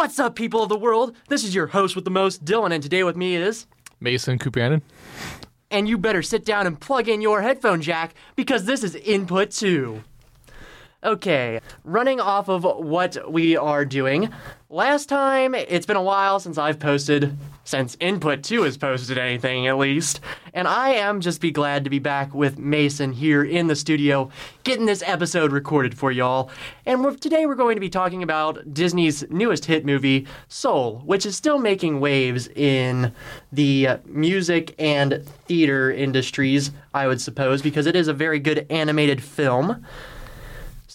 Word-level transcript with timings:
What's 0.00 0.18
up, 0.18 0.34
people 0.34 0.62
of 0.62 0.70
the 0.70 0.78
world? 0.78 1.14
This 1.28 1.44
is 1.44 1.54
your 1.54 1.66
host 1.66 1.94
with 1.94 2.06
the 2.06 2.10
most, 2.10 2.42
Dylan, 2.42 2.72
and 2.72 2.82
today 2.82 3.04
with 3.04 3.18
me 3.18 3.36
is. 3.36 3.66
Mason 4.00 4.38
Kupanen. 4.38 4.80
And 5.70 5.90
you 5.90 5.98
better 5.98 6.22
sit 6.22 6.42
down 6.42 6.66
and 6.66 6.80
plug 6.80 7.06
in 7.06 7.20
your 7.20 7.42
headphone 7.42 7.82
jack 7.82 8.14
because 8.34 8.64
this 8.64 8.82
is 8.82 8.94
Input 8.94 9.50
2. 9.50 10.02
Okay, 11.02 11.60
running 11.82 12.20
off 12.20 12.50
of 12.50 12.62
what 12.62 13.32
we 13.32 13.56
are 13.56 13.86
doing. 13.86 14.28
Last 14.68 15.08
time, 15.08 15.54
it's 15.54 15.86
been 15.86 15.96
a 15.96 16.02
while 16.02 16.38
since 16.40 16.58
I've 16.58 16.78
posted, 16.78 17.38
since 17.64 17.96
Input 18.00 18.42
2 18.42 18.64
has 18.64 18.76
posted 18.76 19.16
anything 19.16 19.66
at 19.66 19.78
least. 19.78 20.20
And 20.52 20.68
I 20.68 20.90
am 20.90 21.22
just 21.22 21.40
be 21.40 21.52
glad 21.52 21.84
to 21.84 21.90
be 21.90 22.00
back 22.00 22.34
with 22.34 22.58
Mason 22.58 23.12
here 23.12 23.42
in 23.42 23.66
the 23.66 23.76
studio, 23.76 24.28
getting 24.62 24.84
this 24.84 25.02
episode 25.06 25.52
recorded 25.52 25.96
for 25.96 26.12
y'all. 26.12 26.50
And 26.84 27.02
we're, 27.02 27.16
today 27.16 27.46
we're 27.46 27.54
going 27.54 27.76
to 27.76 27.80
be 27.80 27.88
talking 27.88 28.22
about 28.22 28.74
Disney's 28.74 29.24
newest 29.30 29.64
hit 29.64 29.86
movie, 29.86 30.26
Soul, 30.48 31.00
which 31.06 31.24
is 31.24 31.34
still 31.34 31.58
making 31.58 32.00
waves 32.00 32.46
in 32.48 33.14
the 33.50 33.86
uh, 33.86 33.98
music 34.04 34.74
and 34.78 35.26
theater 35.46 35.90
industries, 35.90 36.72
I 36.92 37.06
would 37.06 37.22
suppose, 37.22 37.62
because 37.62 37.86
it 37.86 37.96
is 37.96 38.06
a 38.06 38.12
very 38.12 38.38
good 38.38 38.66
animated 38.68 39.22
film. 39.22 39.82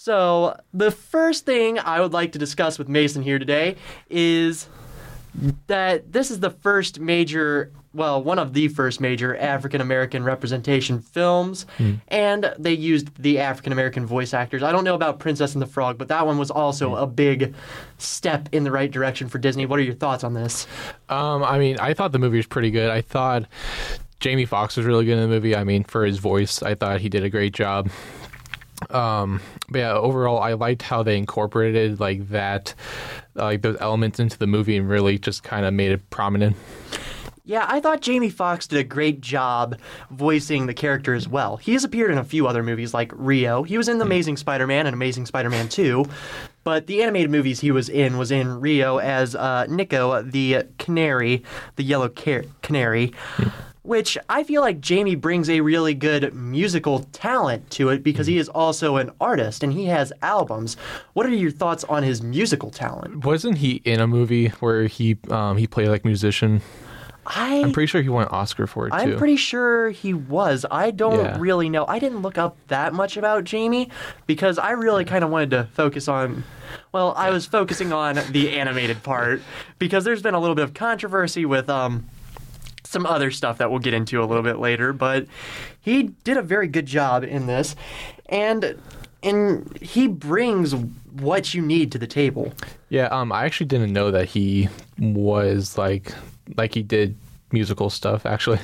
So, 0.06 0.56
the 0.72 0.92
first 0.92 1.46
thing 1.46 1.80
I 1.80 2.00
would 2.00 2.12
like 2.12 2.30
to 2.30 2.38
discuss 2.38 2.78
with 2.78 2.88
Mason 2.88 3.24
here 3.24 3.40
today 3.40 3.74
is 4.08 4.68
that 5.66 6.12
this 6.12 6.30
is 6.30 6.38
the 6.38 6.50
first 6.50 7.00
major, 7.00 7.72
well, 7.92 8.22
one 8.22 8.38
of 8.38 8.52
the 8.52 8.68
first 8.68 9.00
major 9.00 9.36
African 9.36 9.80
American 9.80 10.22
representation 10.22 11.00
films, 11.00 11.66
and 12.06 12.54
they 12.56 12.72
used 12.72 13.20
the 13.20 13.40
African 13.40 13.72
American 13.72 14.06
voice 14.06 14.32
actors. 14.32 14.62
I 14.62 14.70
don't 14.70 14.84
know 14.84 14.94
about 14.94 15.18
Princess 15.18 15.54
and 15.54 15.60
the 15.60 15.66
Frog, 15.66 15.98
but 15.98 16.06
that 16.06 16.24
one 16.24 16.38
was 16.38 16.52
also 16.52 16.94
a 16.94 17.06
big 17.08 17.52
step 17.98 18.48
in 18.52 18.62
the 18.62 18.70
right 18.70 18.92
direction 18.92 19.28
for 19.28 19.38
Disney. 19.38 19.66
What 19.66 19.80
are 19.80 19.82
your 19.82 19.94
thoughts 19.94 20.22
on 20.22 20.34
this? 20.34 20.68
Um, 21.08 21.42
I 21.42 21.58
mean, 21.58 21.80
I 21.80 21.94
thought 21.94 22.12
the 22.12 22.20
movie 22.20 22.36
was 22.36 22.46
pretty 22.46 22.70
good. 22.70 22.90
I 22.90 23.00
thought 23.00 23.46
Jamie 24.20 24.44
Foxx 24.44 24.76
was 24.76 24.86
really 24.86 25.04
good 25.04 25.18
in 25.18 25.22
the 25.22 25.34
movie. 25.34 25.56
I 25.56 25.64
mean, 25.64 25.82
for 25.82 26.04
his 26.04 26.18
voice, 26.18 26.62
I 26.62 26.76
thought 26.76 27.00
he 27.00 27.08
did 27.08 27.24
a 27.24 27.28
great 27.28 27.54
job. 27.54 27.90
Um, 28.90 29.40
but 29.68 29.78
yeah, 29.78 29.94
overall, 29.94 30.38
I 30.38 30.52
liked 30.54 30.82
how 30.82 31.02
they 31.02 31.16
incorporated 31.16 31.98
like 32.00 32.28
that, 32.30 32.74
uh, 33.36 33.44
like 33.44 33.62
those 33.62 33.76
elements 33.80 34.20
into 34.20 34.38
the 34.38 34.46
movie 34.46 34.76
and 34.76 34.88
really 34.88 35.18
just 35.18 35.42
kind 35.42 35.64
of 35.64 35.74
made 35.74 35.92
it 35.92 36.08
prominent. 36.10 36.56
Yeah, 37.48 37.64
I 37.68 37.78
thought 37.78 38.00
Jamie 38.00 38.28
Foxx 38.28 38.66
did 38.66 38.80
a 38.80 38.84
great 38.84 39.20
job 39.20 39.78
voicing 40.10 40.66
the 40.66 40.74
character 40.74 41.14
as 41.14 41.28
well. 41.28 41.56
He 41.56 41.74
has 41.74 41.84
appeared 41.84 42.10
in 42.10 42.18
a 42.18 42.24
few 42.24 42.48
other 42.48 42.64
movies 42.64 42.92
like 42.92 43.12
Rio. 43.14 43.62
He 43.62 43.78
was 43.78 43.88
in 43.88 43.98
The 43.98 44.04
Amazing 44.04 44.38
Spider-Man 44.38 44.84
and 44.86 44.94
Amazing 44.94 45.26
Spider-Man 45.26 45.68
2. 45.68 46.04
But 46.64 46.88
the 46.88 47.04
animated 47.04 47.30
movies 47.30 47.60
he 47.60 47.70
was 47.70 47.88
in 47.88 48.18
was 48.18 48.32
in 48.32 48.60
Rio 48.60 48.98
as 48.98 49.36
uh, 49.36 49.66
Nico, 49.68 50.22
the 50.22 50.64
canary, 50.78 51.44
the 51.76 51.84
yellow 51.84 52.08
car- 52.08 52.42
canary. 52.62 53.12
Which 53.86 54.18
I 54.28 54.42
feel 54.42 54.62
like 54.62 54.80
Jamie 54.80 55.14
brings 55.14 55.48
a 55.48 55.60
really 55.60 55.94
good 55.94 56.34
musical 56.34 57.00
talent 57.12 57.70
to 57.70 57.88
it 57.90 58.02
because 58.02 58.26
he 58.26 58.36
is 58.36 58.48
also 58.48 58.96
an 58.96 59.12
artist 59.20 59.62
and 59.62 59.72
he 59.72 59.86
has 59.86 60.12
albums. 60.22 60.76
What 61.12 61.24
are 61.24 61.28
your 61.30 61.52
thoughts 61.52 61.84
on 61.84 62.02
his 62.02 62.20
musical 62.20 62.70
talent? 62.70 63.24
Wasn't 63.24 63.58
he 63.58 63.80
in 63.84 64.00
a 64.00 64.06
movie 64.08 64.48
where 64.60 64.86
he 64.88 65.16
um, 65.30 65.56
he 65.56 65.68
played 65.68 65.86
like 65.88 66.04
musician? 66.04 66.62
I 67.28 67.60
I'm 67.62 67.72
pretty 67.72 67.86
sure 67.86 68.02
he 68.02 68.08
won 68.08 68.22
an 68.24 68.28
Oscar 68.30 68.66
for 68.66 68.86
it 68.86 68.90
too. 68.90 68.96
I'm 68.96 69.16
pretty 69.18 69.36
sure 69.36 69.90
he 69.90 70.14
was. 70.14 70.64
I 70.70 70.90
don't 70.90 71.24
Yeah. 71.24 71.36
really 71.38 71.68
know. 71.68 71.84
I 71.86 71.98
didn't 71.98 72.22
look 72.22 72.38
up 72.38 72.56
that 72.68 72.92
much 72.92 73.16
about 73.16 73.44
Jamie 73.44 73.90
because 74.26 74.58
I 74.58 74.70
really 74.72 75.04
kind 75.04 75.22
of 75.24 75.30
wanted 75.30 75.50
to 75.50 75.64
focus 75.74 76.06
on. 76.08 76.42
Well, 76.92 77.14
I 77.16 77.30
was 77.30 77.46
focusing 77.46 77.92
on 77.92 78.18
the 78.30 78.58
animated 78.58 79.02
part 79.02 79.42
because 79.78 80.04
there's 80.04 80.22
been 80.22 80.34
a 80.34 80.40
little 80.40 80.54
bit 80.56 80.64
of 80.64 80.74
controversy 80.74 81.44
with 81.44 81.68
um 81.70 82.06
some 82.86 83.06
other 83.06 83.30
stuff 83.30 83.58
that 83.58 83.70
we'll 83.70 83.80
get 83.80 83.94
into 83.94 84.22
a 84.22 84.26
little 84.26 84.42
bit 84.42 84.58
later, 84.58 84.92
but 84.92 85.26
he 85.80 86.04
did 86.24 86.36
a 86.36 86.42
very 86.42 86.68
good 86.68 86.86
job 86.86 87.24
in 87.24 87.46
this 87.46 87.76
and 88.26 88.80
and 89.22 89.76
he 89.80 90.06
brings 90.06 90.74
what 90.74 91.54
you 91.54 91.62
need 91.62 91.90
to 91.92 91.98
the 91.98 92.06
table. 92.06 92.52
Yeah, 92.90 93.06
um, 93.06 93.32
I 93.32 93.44
actually 93.44 93.66
didn't 93.66 93.92
know 93.92 94.10
that 94.10 94.26
he 94.26 94.68
was 94.98 95.76
like 95.78 96.12
like 96.56 96.74
he 96.74 96.82
did 96.82 97.16
musical 97.52 97.90
stuff. 97.90 98.24
Actually, 98.26 98.60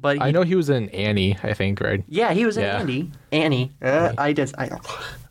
But 0.00 0.20
I 0.20 0.30
know 0.30 0.42
he 0.42 0.54
was 0.56 0.68
in 0.68 0.88
Annie. 0.90 1.38
I 1.42 1.54
think 1.54 1.80
right. 1.80 2.02
Yeah, 2.08 2.32
he 2.32 2.44
was 2.44 2.56
in 2.56 2.64
Yeah. 2.64 2.78
Andy. 2.80 3.10
Annie. 3.32 3.72
Uh, 3.80 4.12
I 4.18 4.32
just 4.32 4.54
I, 4.58 4.70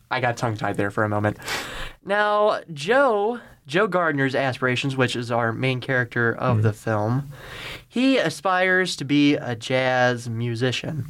I 0.10 0.20
got 0.22 0.38
tongue 0.38 0.58
tied 0.58 0.78
there 0.78 0.92
for 0.92 1.04
a 1.04 1.10
moment. 1.10 1.38
Now, 2.04 2.62
Joe 2.74 3.40
Joe 3.68 3.88
Gardner's 3.88 4.36
aspirations, 4.36 4.96
which 4.96 5.16
is 5.16 5.32
our 5.32 5.52
main 5.52 5.82
character 5.82 6.34
of 6.36 6.62
the 6.62 6.72
film, 6.74 7.32
he 7.96 8.18
aspires 8.18 8.98
to 8.98 9.06
be 9.06 9.36
a 9.36 9.56
jazz 9.56 10.28
musician. 10.28 11.06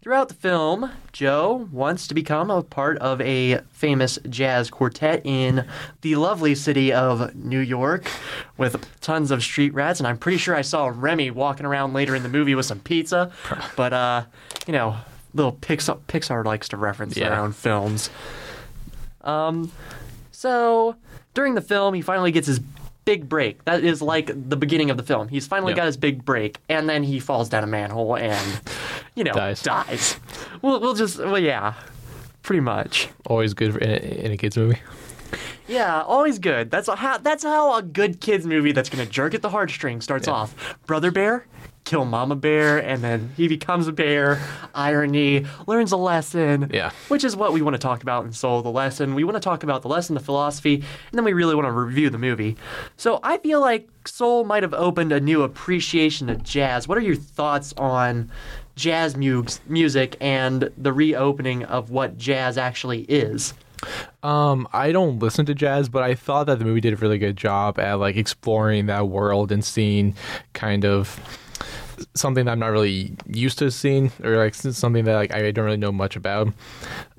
Throughout 0.00 0.28
the 0.28 0.34
film, 0.34 0.90
Joe 1.12 1.68
wants 1.70 2.06
to 2.06 2.14
become 2.14 2.50
a 2.50 2.62
part 2.62 2.96
of 3.00 3.20
a 3.20 3.58
famous 3.68 4.18
jazz 4.30 4.70
quartet 4.70 5.20
in 5.26 5.66
the 6.00 6.16
lovely 6.16 6.54
city 6.54 6.90
of 6.90 7.34
New 7.34 7.58
York 7.58 8.10
with 8.56 8.82
tons 9.02 9.30
of 9.30 9.42
street 9.42 9.74
rats. 9.74 10.00
And 10.00 10.06
I'm 10.06 10.16
pretty 10.16 10.38
sure 10.38 10.56
I 10.56 10.62
saw 10.62 10.90
Remy 10.90 11.32
walking 11.32 11.66
around 11.66 11.92
later 11.92 12.16
in 12.16 12.22
the 12.22 12.30
movie 12.30 12.54
with 12.54 12.64
some 12.64 12.80
pizza. 12.80 13.30
But, 13.76 13.92
uh, 13.92 14.24
you 14.66 14.72
know, 14.72 14.96
little 15.34 15.52
Pixar, 15.52 16.00
Pixar 16.08 16.46
likes 16.46 16.66
to 16.70 16.78
reference 16.78 17.14
their 17.14 17.34
own 17.34 17.52
films. 17.52 18.08
Um, 19.20 19.70
so 20.30 20.96
during 21.34 21.56
the 21.56 21.60
film, 21.60 21.92
he 21.92 22.00
finally 22.00 22.32
gets 22.32 22.46
his 22.46 22.60
big 23.04 23.28
break. 23.28 23.64
That 23.64 23.84
is 23.84 24.00
like 24.02 24.26
the 24.48 24.56
beginning 24.56 24.90
of 24.90 24.96
the 24.96 25.02
film. 25.02 25.28
He's 25.28 25.46
finally 25.46 25.72
Yep. 25.72 25.76
got 25.76 25.86
his 25.86 25.96
big 25.96 26.24
break, 26.24 26.58
and 26.68 26.88
then 26.88 27.02
he 27.02 27.18
falls 27.20 27.48
down 27.48 27.64
a 27.64 27.66
manhole 27.66 28.16
and, 28.16 28.60
you 29.14 29.24
know, 29.24 29.32
Dies. 29.32 29.62
dies. 29.62 30.16
We'll, 30.62 30.80
we'll 30.80 30.94
just, 30.94 31.18
well, 31.18 31.38
yeah, 31.38 31.74
pretty 32.42 32.60
much. 32.60 33.08
Always 33.26 33.54
good 33.54 33.72
for, 33.72 33.78
in, 33.80 33.90
a, 33.90 34.24
in 34.26 34.32
a 34.32 34.36
kids 34.36 34.56
movie. 34.56 34.78
Yeah, 35.68 36.02
always 36.02 36.38
good. 36.38 36.70
That's 36.70 36.88
how 36.88 37.16
that's 37.18 37.42
how 37.44 37.76
a 37.76 37.82
good 37.82 38.20
kids 38.20 38.44
movie 38.44 38.72
that's 38.72 38.88
gonna 38.90 39.06
jerk 39.06 39.32
at 39.34 39.40
the 39.42 39.48
heartstrings 39.48 40.04
starts 40.04 40.26
Yeah. 40.26 40.34
off. 40.34 40.76
Brother 40.86 41.10
bear, 41.10 41.46
kill 41.92 42.06
mama 42.06 42.34
bear, 42.34 42.78
and 42.78 43.04
then 43.04 43.30
he 43.36 43.48
becomes 43.48 43.86
a 43.86 43.92
bear. 43.92 44.40
Irony, 44.74 45.44
learns 45.66 45.92
a 45.92 45.96
lesson. 45.98 46.70
Yeah. 46.72 46.90
Which 47.08 47.22
is 47.22 47.36
what 47.36 47.52
we 47.52 47.60
want 47.60 47.74
to 47.74 47.78
talk 47.78 48.00
about 48.02 48.24
in 48.24 48.32
Soul, 48.32 48.62
the 48.62 48.70
lesson. 48.70 49.14
We 49.14 49.24
want 49.24 49.36
to 49.36 49.40
talk 49.40 49.62
about 49.62 49.82
the 49.82 49.88
lesson, 49.88 50.14
the 50.14 50.20
philosophy, 50.22 50.76
and 50.76 50.84
then 51.12 51.22
we 51.22 51.34
really 51.34 51.54
want 51.54 51.66
to 51.66 51.70
review 51.72 52.08
the 52.08 52.16
movie. 52.16 52.56
So 52.96 53.20
I 53.22 53.36
feel 53.36 53.60
like 53.60 53.90
Soul 54.06 54.44
might 54.44 54.62
have 54.62 54.72
opened 54.72 55.12
a 55.12 55.20
new 55.20 55.42
appreciation 55.42 56.30
of 56.30 56.42
jazz. 56.42 56.88
What 56.88 56.96
are 56.96 57.02
your 57.02 57.14
thoughts 57.14 57.74
on 57.76 58.30
jazz 58.74 59.14
mu- 59.14 59.44
music 59.68 60.16
and 60.18 60.70
the 60.78 60.94
reopening 60.94 61.62
of 61.64 61.90
what 61.90 62.16
jazz 62.16 62.56
actually 62.56 63.02
is? 63.02 63.52
Um, 64.22 64.66
I 64.72 64.92
don't 64.92 65.18
listen 65.18 65.44
to 65.44 65.54
jazz, 65.54 65.90
but 65.90 66.02
I 66.02 66.14
thought 66.14 66.46
that 66.46 66.58
the 66.58 66.64
movie 66.64 66.80
did 66.80 66.94
a 66.94 66.96
really 66.96 67.18
good 67.18 67.36
job 67.36 67.78
at 67.78 67.94
like 67.98 68.16
exploring 68.16 68.86
that 68.86 69.08
world 69.08 69.52
and 69.52 69.62
seeing 69.62 70.14
kind 70.54 70.86
of 70.86 71.20
something 72.14 72.44
that 72.44 72.52
I'm 72.52 72.58
not 72.58 72.72
really 72.72 73.12
used 73.26 73.58
to 73.58 73.70
seeing, 73.70 74.12
or 74.22 74.36
like 74.36 74.54
something 74.54 75.04
that 75.04 75.14
like 75.14 75.32
I 75.34 75.50
don't 75.50 75.64
really 75.64 75.76
know 75.76 75.92
much 75.92 76.16
about. 76.16 76.52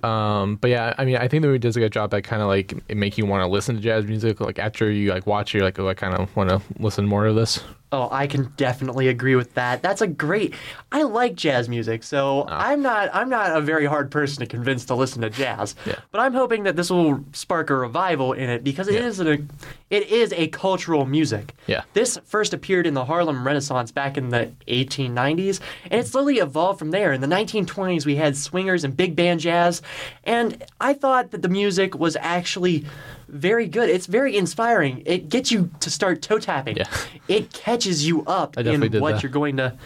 Um, 0.04 0.58
but 0.58 0.70
yeah, 0.70 0.94
I 0.98 1.06
mean, 1.06 1.16
I 1.16 1.28
think 1.28 1.42
the 1.42 1.48
movie 1.48 1.60
does 1.60 1.78
a 1.78 1.80
good 1.80 1.94
job 1.94 2.14
at 2.14 2.24
kind 2.24 2.42
of 2.42 2.48
like 2.50 2.74
make 2.94 3.18
you 3.18 3.26
want 3.26 3.42
to 3.42 3.48
listen 3.48 3.76
to 3.76 3.82
jazz 3.82 4.06
music. 4.06 4.42
Like 4.42 4.60
after 4.60 4.92
you 4.92 5.12
like 5.12 5.26
watch, 5.26 5.54
it, 5.54 5.60
you're 5.60 5.66
like, 5.66 5.80
oh, 5.80 5.88
I 5.88 5.94
kind 5.94 6.14
of 6.14 6.36
want 6.36 6.50
to 6.50 6.62
listen 6.80 7.06
more 7.06 7.26
to 7.28 7.34
this. 7.34 7.64
Oh, 7.94 8.10
I 8.12 8.26
can 8.26 8.52
definitely 8.58 9.08
agree 9.08 9.36
with 9.36 9.54
that. 9.54 9.84
That's 9.84 10.02
a 10.02 10.08
great. 10.08 10.56
I 10.92 11.04
like 11.04 11.36
jazz 11.36 11.70
music, 11.70 12.02
so 12.02 12.44
I'm 12.48 12.82
not. 12.82 13.12
I'm 13.14 13.30
not 13.30 13.56
a 13.56 13.62
very 13.62 13.86
hard 13.86 14.10
person 14.10 14.40
to 14.40 14.48
convince 14.48 14.84
to 14.86 14.96
listen 14.96 15.22
to 15.22 15.30
jazz. 15.30 15.76
Yeah. 15.86 15.98
But 16.12 16.22
I'm 16.22 16.34
hoping 16.34 16.64
that 16.64 16.76
this 16.76 16.90
will 16.90 17.24
spark 17.34 17.70
a 17.70 17.76
revival 17.76 18.34
in 18.34 18.50
it 18.50 18.64
because 18.64 18.88
it 18.88 18.96
Yeah. 18.96 19.06
is 19.06 19.20
an, 19.20 19.48
it 19.92 20.08
is 20.10 20.34
a 20.34 20.48
cultural 20.48 21.06
music. 21.06 21.54
Yeah. 21.68 21.84
This 21.94 22.18
first 22.26 22.52
appeared 22.56 22.88
in 22.88 22.96
the 22.96 23.06
Harlem 23.06 23.46
Renaissance 23.46 23.92
back 23.92 24.18
in 24.18 24.30
the 24.30 24.52
1890s, 24.68 25.60
and 25.92 26.02
it 26.02 26.08
slowly 26.08 26.38
evolved 26.40 26.80
from 26.80 26.90
there. 26.90 27.14
In 27.14 27.22
the 27.22 27.28
1920s, 27.28 28.08
we 28.08 28.16
had 28.16 28.36
swingers 28.36 28.84
and 28.84 28.98
big 28.98 29.16
band 29.16 29.40
jazz, 29.40 29.84
and 30.24 30.64
I 30.80 30.94
thought 30.94 31.32
that 31.32 31.42
the 31.42 31.50
music 31.50 31.96
was 31.98 32.16
actually 32.18 32.86
very 33.28 33.68
good. 33.68 33.90
It's 33.90 34.06
very 34.06 34.38
inspiring. 34.38 35.04
It 35.06 35.30
gets 35.30 35.52
you 35.52 35.72
to 35.80 35.90
start 35.90 36.22
toe 36.22 36.40
tapping. 36.40 36.78
Yeah. 36.78 36.88
It 37.30 37.54
catches 37.54 38.06
you 38.06 38.26
up 38.26 38.58
in 38.58 38.82
what 39.00 39.14
that. 39.14 39.24
you're 39.24 39.32
going 39.32 39.56
to. 39.58 39.78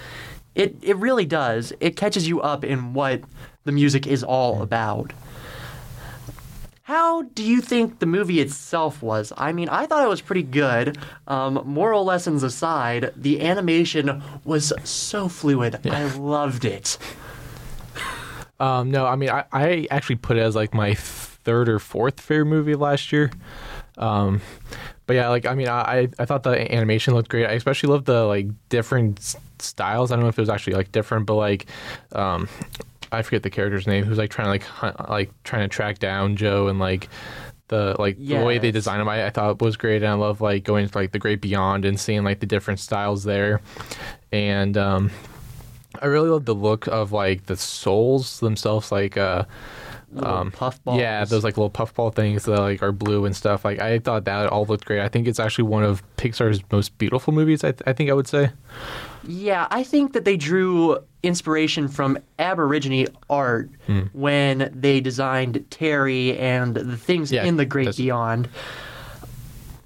It 0.55 0.75
it 0.81 0.97
really 0.97 1.25
does. 1.25 1.71
It 1.79 1.95
catches 1.95 2.27
you 2.27 2.41
up 2.41 2.63
in 2.63 2.93
what 2.93 3.21
the 3.63 3.71
music 3.71 4.07
is 4.07 4.23
all 4.23 4.63
about. 4.63 5.13
How 6.87 7.23
do 7.23 7.43
you 7.43 7.59
think 7.59 7.99
the 7.99 8.05
movie 8.05 8.39
itself 8.39 9.03
was? 9.03 9.33
I 9.35 9.51
mean, 9.51 9.67
I 9.67 9.85
thought 9.85 10.05
it 10.05 10.07
was 10.07 10.21
pretty 10.21 10.43
good. 10.43 10.97
Um, 11.27 11.61
moral 11.65 12.05
lessons 12.05 12.43
aside, 12.43 13.11
the 13.13 13.41
animation 13.41 14.23
was 14.45 14.71
so 14.85 15.27
fluid. 15.27 15.85
I 15.85 16.05
loved 16.15 16.63
it. 16.63 16.97
Um, 18.59 18.89
no, 18.91 19.05
I 19.05 19.15
mean, 19.15 19.29
I, 19.29 19.45
I 19.51 19.87
actually 19.91 20.15
put 20.17 20.37
it 20.37 20.41
as 20.41 20.55
like 20.55 20.73
my 20.73 20.93
third 20.95 21.69
or 21.69 21.79
fourth 21.79 22.19
favorite 22.19 22.45
movie 22.45 22.75
last 22.75 23.11
year. 23.11 23.31
Um, 23.97 24.41
But 25.05 25.15
yeah, 25.15 25.29
like 25.29 25.45
I 25.45 25.55
mean, 25.55 25.69
I 25.69 26.09
I 26.19 26.25
thought 26.25 26.43
the 26.43 26.71
animation 26.73 27.13
looked 27.13 27.29
great. 27.29 27.45
I 27.45 27.53
especially 27.53 27.89
loved 27.89 28.05
the 28.07 28.25
like 28.25 28.47
different 28.67 29.19
s- 29.19 29.37
styles. 29.59 30.11
I 30.11 30.15
don't 30.15 30.23
know 30.23 30.29
if 30.29 30.37
it 30.37 30.41
was 30.41 30.49
actually 30.49 30.73
like 30.73 30.91
different, 30.91 31.25
but 31.25 31.35
like, 31.35 31.65
um, 32.11 32.49
I 33.11 33.21
forget 33.21 33.41
the 33.41 33.49
character's 33.49 33.87
name. 33.87 34.03
Who's 34.03 34.17
like 34.17 34.31
trying 34.31 34.47
to 34.47 34.51
like 34.51 34.63
hunt, 34.63 35.09
like 35.09 35.31
trying 35.45 35.61
to 35.63 35.69
track 35.73 35.99
down 35.99 36.35
Joe 36.35 36.67
and 36.67 36.77
like 36.77 37.07
the 37.69 37.95
like 37.97 38.17
the 38.17 38.45
way 38.45 38.57
they 38.57 38.71
designed 38.71 38.99
design 38.99 39.01
him. 39.01 39.07
I, 39.07 39.27
I 39.27 39.29
thought 39.29 39.61
was 39.61 39.77
great, 39.77 40.03
and 40.03 40.11
I 40.11 40.15
love 40.15 40.41
like 40.41 40.65
going 40.65 40.89
to 40.89 40.97
like 40.97 41.13
the 41.13 41.19
Great 41.19 41.39
Beyond 41.39 41.85
and 41.85 41.97
seeing 41.97 42.25
like 42.25 42.41
the 42.41 42.45
different 42.45 42.81
styles 42.81 43.23
there, 43.23 43.61
and 44.33 44.77
um, 44.77 45.09
I 46.01 46.05
really 46.07 46.29
love 46.29 46.45
the 46.45 46.55
look 46.55 46.87
of 46.87 47.11
like 47.11 47.45
the 47.47 47.55
souls 47.57 48.39
themselves, 48.39 48.91
like 48.91 49.17
uh. 49.17 49.45
Little 50.13 50.49
puff 50.51 50.81
balls. 50.85 51.01
Yeah, 51.01 51.25
those 51.25 51.43
like 51.43 51.57
little 51.57 51.69
puffball 51.69 52.11
things 52.11 52.45
that 52.45 52.57
like 52.57 52.81
are 52.81 52.93
blue 52.93 53.25
and 53.25 53.35
stuff. 53.35 53.65
Like 53.65 53.81
I 53.81 53.99
thought 53.99 54.23
that 54.23 54.47
all 54.47 54.65
looked 54.65 54.85
great. 54.85 55.01
I 55.01 55.09
think 55.09 55.27
it's 55.27 55.37
actually 55.37 55.65
one 55.65 55.83
of 55.83 56.01
Pixar's 56.15 56.61
most 56.71 56.97
beautiful 56.97 57.33
movies. 57.33 57.61
I, 57.65 57.71
th- 57.73 57.81
I 57.85 57.91
think 57.91 58.09
I 58.09 58.13
would 58.13 58.25
say. 58.27 58.51
Yeah, 59.27 59.67
I 59.69 59.83
think 59.83 60.13
that 60.13 60.23
they 60.23 60.37
drew 60.37 60.97
inspiration 61.23 61.89
from 61.89 62.17
Aborigine 62.39 63.07
art 63.29 63.69
Hmm. 63.87 64.03
when 64.13 64.71
they 64.73 65.01
designed 65.01 65.65
Terry 65.71 66.37
and 66.37 66.73
the 66.73 66.95
things 66.95 67.29
Yeah, 67.29 67.43
in 67.43 67.57
the 67.57 67.65
Great 67.65 67.83
that's- 67.83 67.97
Beyond. 67.97 68.47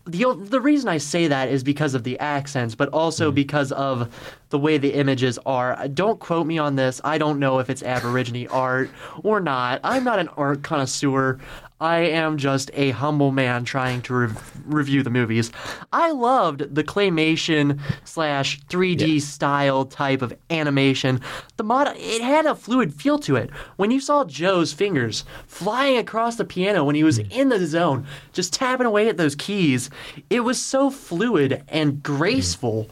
The, 0.06 0.36
the 0.38 0.62
reason 0.62 0.88
I 0.88 0.98
say 1.00 1.28
that 1.28 1.50
is 1.50 1.64
because 1.64 1.94
of 1.96 2.04
the 2.04 2.20
accents, 2.20 2.76
but 2.76 2.90
also 2.90 3.30
Hmm. 3.30 3.36
because 3.36 3.72
of 3.72 4.08
the 4.52 4.60
way 4.60 4.78
the 4.78 4.94
images 4.94 5.40
are. 5.46 5.88
Don't 5.88 6.20
quote 6.20 6.46
me 6.46 6.60
on 6.60 6.76
this. 6.76 7.02
I 7.04 7.18
don't 7.18 7.40
know 7.40 7.60
if 7.60 7.70
it's 7.70 7.82
Aborigine 7.82 8.48
art 8.52 8.90
or 9.24 9.40
not. 9.40 9.82
I'm 9.84 10.04
not 10.04 10.20
an 10.20 10.28
art 10.38 10.62
connoisseur. 10.62 11.40
I 11.82 12.02
am 12.02 12.38
just 12.38 12.70
a 12.76 12.92
humble 12.92 13.32
man 13.32 13.66
trying 13.66 14.04
to 14.04 14.14
rev- 14.14 14.62
review 14.66 15.02
the 15.02 15.10
movies. 15.10 15.52
I 15.92 16.12
loved 16.12 16.76
the 16.76 16.84
claymation 16.84 17.80
slash 18.04 18.62
3D 18.66 19.20
style 19.20 19.86
type 19.86 20.22
of 20.22 20.32
animation. 20.52 21.22
The 21.58 21.64
mod 21.64 21.92
it 21.98 22.22
had 22.22 22.46
a 22.46 22.54
fluid 22.54 22.94
feel 22.94 23.18
to 23.20 23.36
it. 23.36 23.50
When 23.78 23.90
you 23.90 24.00
saw 24.00 24.26
Joe's 24.26 24.74
fingers 24.74 25.26
flying 25.48 25.98
across 25.98 26.36
the 26.36 26.46
piano 26.46 26.84
when 26.84 26.94
he 26.94 27.04
was 27.04 27.18
hmm. 27.18 27.32
in 27.32 27.50
the 27.50 27.66
zone, 27.66 28.06
just 28.32 28.54
tapping 28.54 28.86
away 28.86 29.10
at 29.10 29.18
those 29.18 29.34
keys, 29.34 29.90
it 30.30 30.42
was 30.42 30.62
so 30.62 30.92
fluid 30.92 31.64
and 31.68 31.94
hmm. 31.94 32.00
graceful 32.02 32.92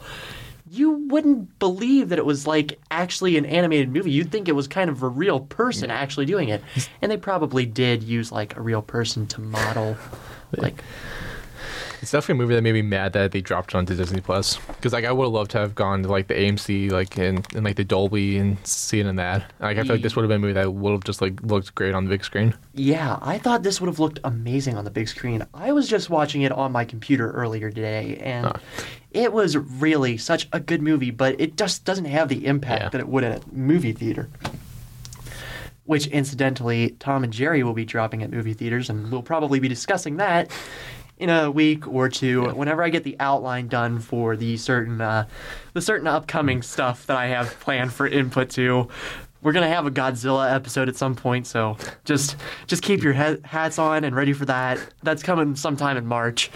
you 0.72 0.92
wouldn't 1.08 1.58
believe 1.58 2.10
that 2.10 2.18
it 2.18 2.24
was 2.24 2.46
like 2.46 2.78
actually 2.92 3.36
an 3.36 3.44
animated 3.44 3.90
movie. 3.90 4.12
You'd 4.12 4.30
think 4.30 4.48
it 4.48 4.52
was 4.52 4.68
kind 4.68 4.88
of 4.88 5.02
a 5.02 5.08
real 5.08 5.40
person 5.40 5.90
actually 5.90 6.26
doing 6.26 6.48
it. 6.48 6.62
And 7.02 7.10
they 7.10 7.16
probably 7.16 7.66
did 7.66 8.04
use 8.04 8.30
like 8.30 8.56
a 8.56 8.60
real 8.62 8.80
person 8.80 9.26
to 9.28 9.40
model 9.40 9.96
like 10.56 10.84
It's 12.02 12.12
definitely 12.12 12.42
a 12.42 12.46
movie 12.46 12.54
that 12.54 12.62
made 12.62 12.72
me 12.72 12.80
mad 12.80 13.12
that 13.12 13.32
they 13.32 13.42
dropped 13.42 13.74
it 13.74 13.76
onto 13.76 13.94
Disney 13.94 14.22
Plus. 14.22 14.56
Because 14.68 14.94
like 14.94 15.04
I 15.04 15.12
would 15.12 15.24
have 15.24 15.32
loved 15.32 15.50
to 15.50 15.58
have 15.58 15.74
gone 15.74 16.02
to 16.04 16.08
like 16.08 16.28
the 16.28 16.34
AMC, 16.34 16.90
like 16.90 17.18
in, 17.18 17.44
in 17.54 17.62
like 17.62 17.76
the 17.76 17.84
Dolby 17.84 18.38
and 18.38 18.56
seen 18.66 19.04
it 19.04 19.10
in 19.10 19.16
that. 19.16 19.52
Like 19.60 19.76
I 19.76 19.82
feel 19.82 19.92
like 19.96 20.02
this 20.02 20.16
would 20.16 20.22
have 20.22 20.28
been 20.30 20.36
a 20.36 20.40
movie 20.40 20.54
that 20.54 20.72
would 20.72 20.92
have 20.92 21.04
just 21.04 21.20
like 21.20 21.42
looked 21.42 21.74
great 21.74 21.94
on 21.94 22.04
the 22.04 22.08
big 22.10 22.24
screen. 22.24 22.54
Yeah, 22.72 23.18
I 23.20 23.36
thought 23.36 23.62
this 23.62 23.82
would 23.82 23.88
have 23.88 23.98
looked 23.98 24.18
amazing 24.24 24.78
on 24.78 24.84
the 24.84 24.90
big 24.90 25.08
screen. 25.08 25.46
I 25.52 25.72
was 25.72 25.88
just 25.88 26.08
watching 26.08 26.40
it 26.40 26.52
on 26.52 26.72
my 26.72 26.86
computer 26.86 27.30
earlier 27.32 27.70
today 27.70 28.16
and 28.24 28.50
it 29.10 29.32
was 29.34 29.58
really 29.58 30.16
such 30.16 30.48
a 30.54 30.60
good 30.60 30.80
movie, 30.80 31.10
but 31.10 31.38
it 31.38 31.56
just 31.58 31.84
doesn't 31.84 32.06
have 32.06 32.30
the 32.30 32.46
impact 32.46 32.82
Yeah. 32.82 32.88
that 32.88 33.00
it 33.00 33.08
would 33.08 33.24
at 33.24 33.44
a 33.44 33.54
movie 33.54 33.92
theater. 33.92 34.30
Which 35.84 36.06
incidentally, 36.06 36.90
Tom 37.00 37.24
and 37.24 37.32
Jerry 37.32 37.62
will 37.64 37.72
be 37.74 37.84
dropping 37.84 38.22
at 38.22 38.30
movie 38.30 38.54
theaters 38.54 38.88
and 38.88 39.10
we'll 39.10 39.22
probably 39.22 39.58
be 39.58 39.68
discussing 39.68 40.16
that 40.18 40.50
in 41.20 41.28
a 41.28 41.50
week 41.50 41.86
or 41.86 42.08
two 42.08 42.48
whenever 42.48 42.82
I 42.82 42.88
get 42.88 43.04
the 43.04 43.14
outline 43.20 43.68
done 43.68 44.00
for 44.00 44.36
the 44.36 44.56
certain 44.56 45.00
uh, 45.00 45.26
the 45.74 45.82
certain 45.82 46.06
upcoming 46.06 46.62
stuff 46.62 47.06
that 47.06 47.16
I 47.16 47.26
have 47.26 47.60
planned 47.60 47.92
for 47.92 48.06
Input 48.06 48.50
2. 48.50 48.88
We're 49.42 49.52
gonna 49.52 49.68
have 49.68 49.86
a 49.86 49.90
Godzilla 49.90 50.52
episode 50.52 50.88
at 50.88 50.96
some 50.96 51.14
point, 51.14 51.46
so 51.46 51.76
just 52.04 52.36
just 52.66 52.82
keep 52.82 53.02
your 53.02 53.12
he- 53.12 53.40
hats 53.44 53.78
on 53.78 54.04
and 54.04 54.16
ready 54.16 54.32
for 54.32 54.46
that. 54.46 54.78
That's 55.02 55.22
coming 55.22 55.56
sometime 55.56 55.96
in 55.96 56.06
March. 56.06 56.50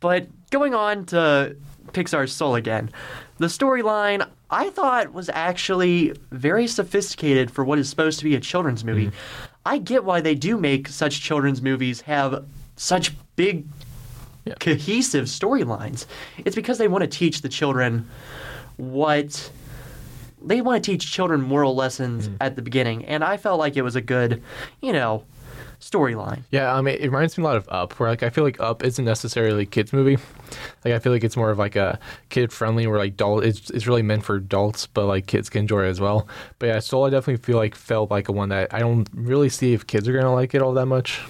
But 0.00 0.28
going 0.50 0.74
on 0.74 1.04
to 1.06 1.56
Pixar's 1.88 2.32
Soul 2.32 2.54
again, 2.54 2.90
the 3.38 3.46
storyline 3.46 4.26
I 4.50 4.70
thought 4.70 5.12
was 5.12 5.28
actually 5.32 6.14
very 6.30 6.66
sophisticated 6.66 7.50
for 7.50 7.64
what 7.64 7.78
is 7.78 7.88
supposed 7.88 8.18
to 8.20 8.24
be 8.24 8.34
a 8.34 8.40
children's 8.40 8.82
movie. 8.82 9.10
I 9.66 9.78
get 9.78 10.04
why 10.04 10.22
they 10.22 10.34
do 10.34 10.56
make 10.56 10.88
such 10.88 11.20
children's 11.20 11.60
movies 11.60 12.00
have 12.02 12.46
such 12.76 13.12
big 13.36 13.66
Yeah. 14.44 14.54
cohesive 14.60 15.26
storylines. 15.26 16.06
It's 16.44 16.56
because 16.56 16.78
they 16.78 16.88
want 16.88 17.02
to 17.02 17.08
teach 17.08 17.42
the 17.42 17.48
children 17.48 18.08
what 18.76 19.50
they 20.42 20.62
want 20.62 20.82
to 20.82 20.90
teach 20.90 21.12
children 21.12 21.42
moral 21.42 21.74
lessons 21.74 22.26
Mm-hmm. 22.28 22.36
at 22.40 22.56
the 22.56 22.62
beginning, 22.62 23.04
and 23.04 23.22
I 23.22 23.36
felt 23.36 23.58
like 23.58 23.76
it 23.76 23.82
was 23.82 23.96
a 23.96 24.00
good, 24.00 24.42
you 24.80 24.92
know, 24.92 25.24
storyline. 25.80 26.42
Yeah, 26.50 26.74
I 26.74 26.80
mean, 26.80 26.96
it 26.98 27.04
reminds 27.04 27.36
me 27.36 27.44
a 27.44 27.46
lot 27.46 27.56
of 27.56 27.68
Up, 27.70 27.98
where 28.00 28.08
like 28.08 28.22
I 28.22 28.30
feel 28.30 28.44
like 28.44 28.58
Up 28.60 28.82
isn't 28.82 29.04
necessarily 29.04 29.64
a 29.64 29.66
kids 29.66 29.92
movie. 29.92 30.16
Like 30.84 30.94
I 30.94 30.98
feel 30.98 31.12
like 31.12 31.24
it's 31.24 31.36
more 31.36 31.50
of 31.50 31.58
like 31.58 31.76
a 31.76 31.98
kid 32.30 32.52
friendly, 32.52 32.86
where 32.86 32.98
like 32.98 33.12
adult 33.12 33.44
it's 33.44 33.68
it's 33.70 33.86
really 33.86 34.02
meant 34.02 34.24
for 34.24 34.36
adults, 34.36 34.86
but 34.86 35.04
like 35.06 35.26
kids 35.26 35.50
can 35.50 35.60
enjoy 35.60 35.84
it 35.84 35.90
as 35.90 36.00
well. 36.00 36.26
But 36.58 36.66
yeah, 36.66 36.78
Soul 36.78 37.04
I 37.04 37.10
definitely 37.10 37.42
feel 37.44 37.56
like 37.58 37.74
felt 37.74 38.10
like 38.10 38.28
a 38.28 38.32
one 38.32 38.48
that 38.48 38.72
I 38.72 38.78
don't 38.78 39.08
really 39.12 39.50
see 39.50 39.74
if 39.74 39.86
kids 39.86 40.08
are 40.08 40.12
gonna 40.14 40.32
like 40.34 40.54
it 40.54 40.62
all 40.62 40.72
that 40.74 40.86
much. 40.86 41.20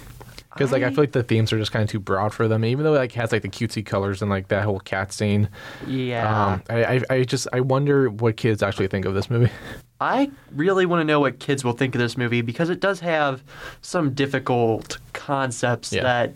Because 0.53 0.71
like 0.71 0.83
I 0.83 0.89
feel 0.89 1.03
like 1.03 1.13
the 1.13 1.23
themes 1.23 1.53
are 1.53 1.57
just 1.57 1.71
kind 1.71 1.83
of 1.83 1.89
too 1.89 1.99
broad 1.99 2.33
for 2.33 2.47
them, 2.47 2.65
even 2.65 2.83
though 2.83 2.93
it 2.95 2.97
like 2.99 3.11
has 3.13 3.31
like 3.31 3.41
the 3.41 3.49
cutesy 3.49 3.85
colors 3.85 4.21
and 4.21 4.29
like 4.29 4.49
that 4.49 4.63
whole 4.63 4.79
cat 4.79 5.13
scene. 5.13 5.47
Yeah. 5.87 6.45
Um, 6.53 6.63
I, 6.69 6.83
I 6.83 7.01
I 7.09 7.23
just 7.23 7.47
I 7.53 7.61
wonder 7.61 8.09
what 8.09 8.37
kids 8.37 8.61
actually 8.61 8.87
think 8.87 9.05
of 9.05 9.13
this 9.13 9.29
movie. 9.29 9.51
I 10.01 10.31
really 10.55 10.85
want 10.85 11.01
to 11.01 11.03
know 11.05 11.19
what 11.19 11.39
kids 11.39 11.63
will 11.63 11.73
think 11.73 11.93
of 11.95 11.99
this 12.01 12.17
movie 12.17 12.41
because 12.41 12.69
it 12.69 12.79
does 12.79 12.99
have 13.01 13.43
some 13.81 14.13
difficult 14.13 14.97
concepts 15.13 15.93
Yeah. 15.93 16.03
that 16.03 16.35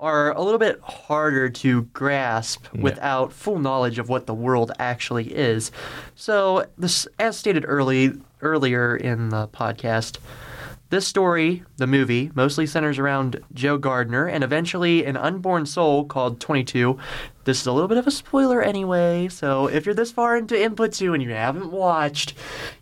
are 0.00 0.32
a 0.32 0.42
little 0.42 0.58
bit 0.58 0.80
harder 0.82 1.48
to 1.48 1.82
grasp 1.92 2.66
without 2.74 3.32
full 3.32 3.58
knowledge 3.58 3.98
of 3.98 4.08
what 4.08 4.26
the 4.26 4.34
world 4.34 4.70
actually 4.78 5.32
is. 5.34 5.72
So, 6.14 6.66
this, 6.76 7.06
as 7.18 7.36
stated 7.36 7.64
early 7.66 8.12
earlier 8.40 8.96
in 8.96 9.30
the 9.30 9.48
podcast, 9.48 10.18
this 10.90 11.06
story, 11.06 11.64
the 11.76 11.86
movie, 11.86 12.30
mostly 12.34 12.66
centers 12.66 12.98
around 12.98 13.42
Joe 13.52 13.76
Gardner 13.76 14.26
and 14.26 14.42
eventually 14.42 15.04
an 15.04 15.16
unborn 15.16 15.66
soul 15.66 16.04
called 16.04 16.40
22. 16.40 16.98
This 17.44 17.60
is 17.60 17.66
a 17.66 17.72
little 17.72 17.88
bit 17.88 17.98
of 17.98 18.06
a 18.06 18.10
spoiler 18.10 18.62
anyway, 18.62 19.28
so 19.28 19.66
if 19.66 19.84
you're 19.84 19.94
this 19.94 20.12
far 20.12 20.36
into 20.36 20.60
Input 20.60 20.92
2 20.92 21.12
and 21.12 21.22
you 21.22 21.30
haven't 21.30 21.70
watched, 21.70 22.34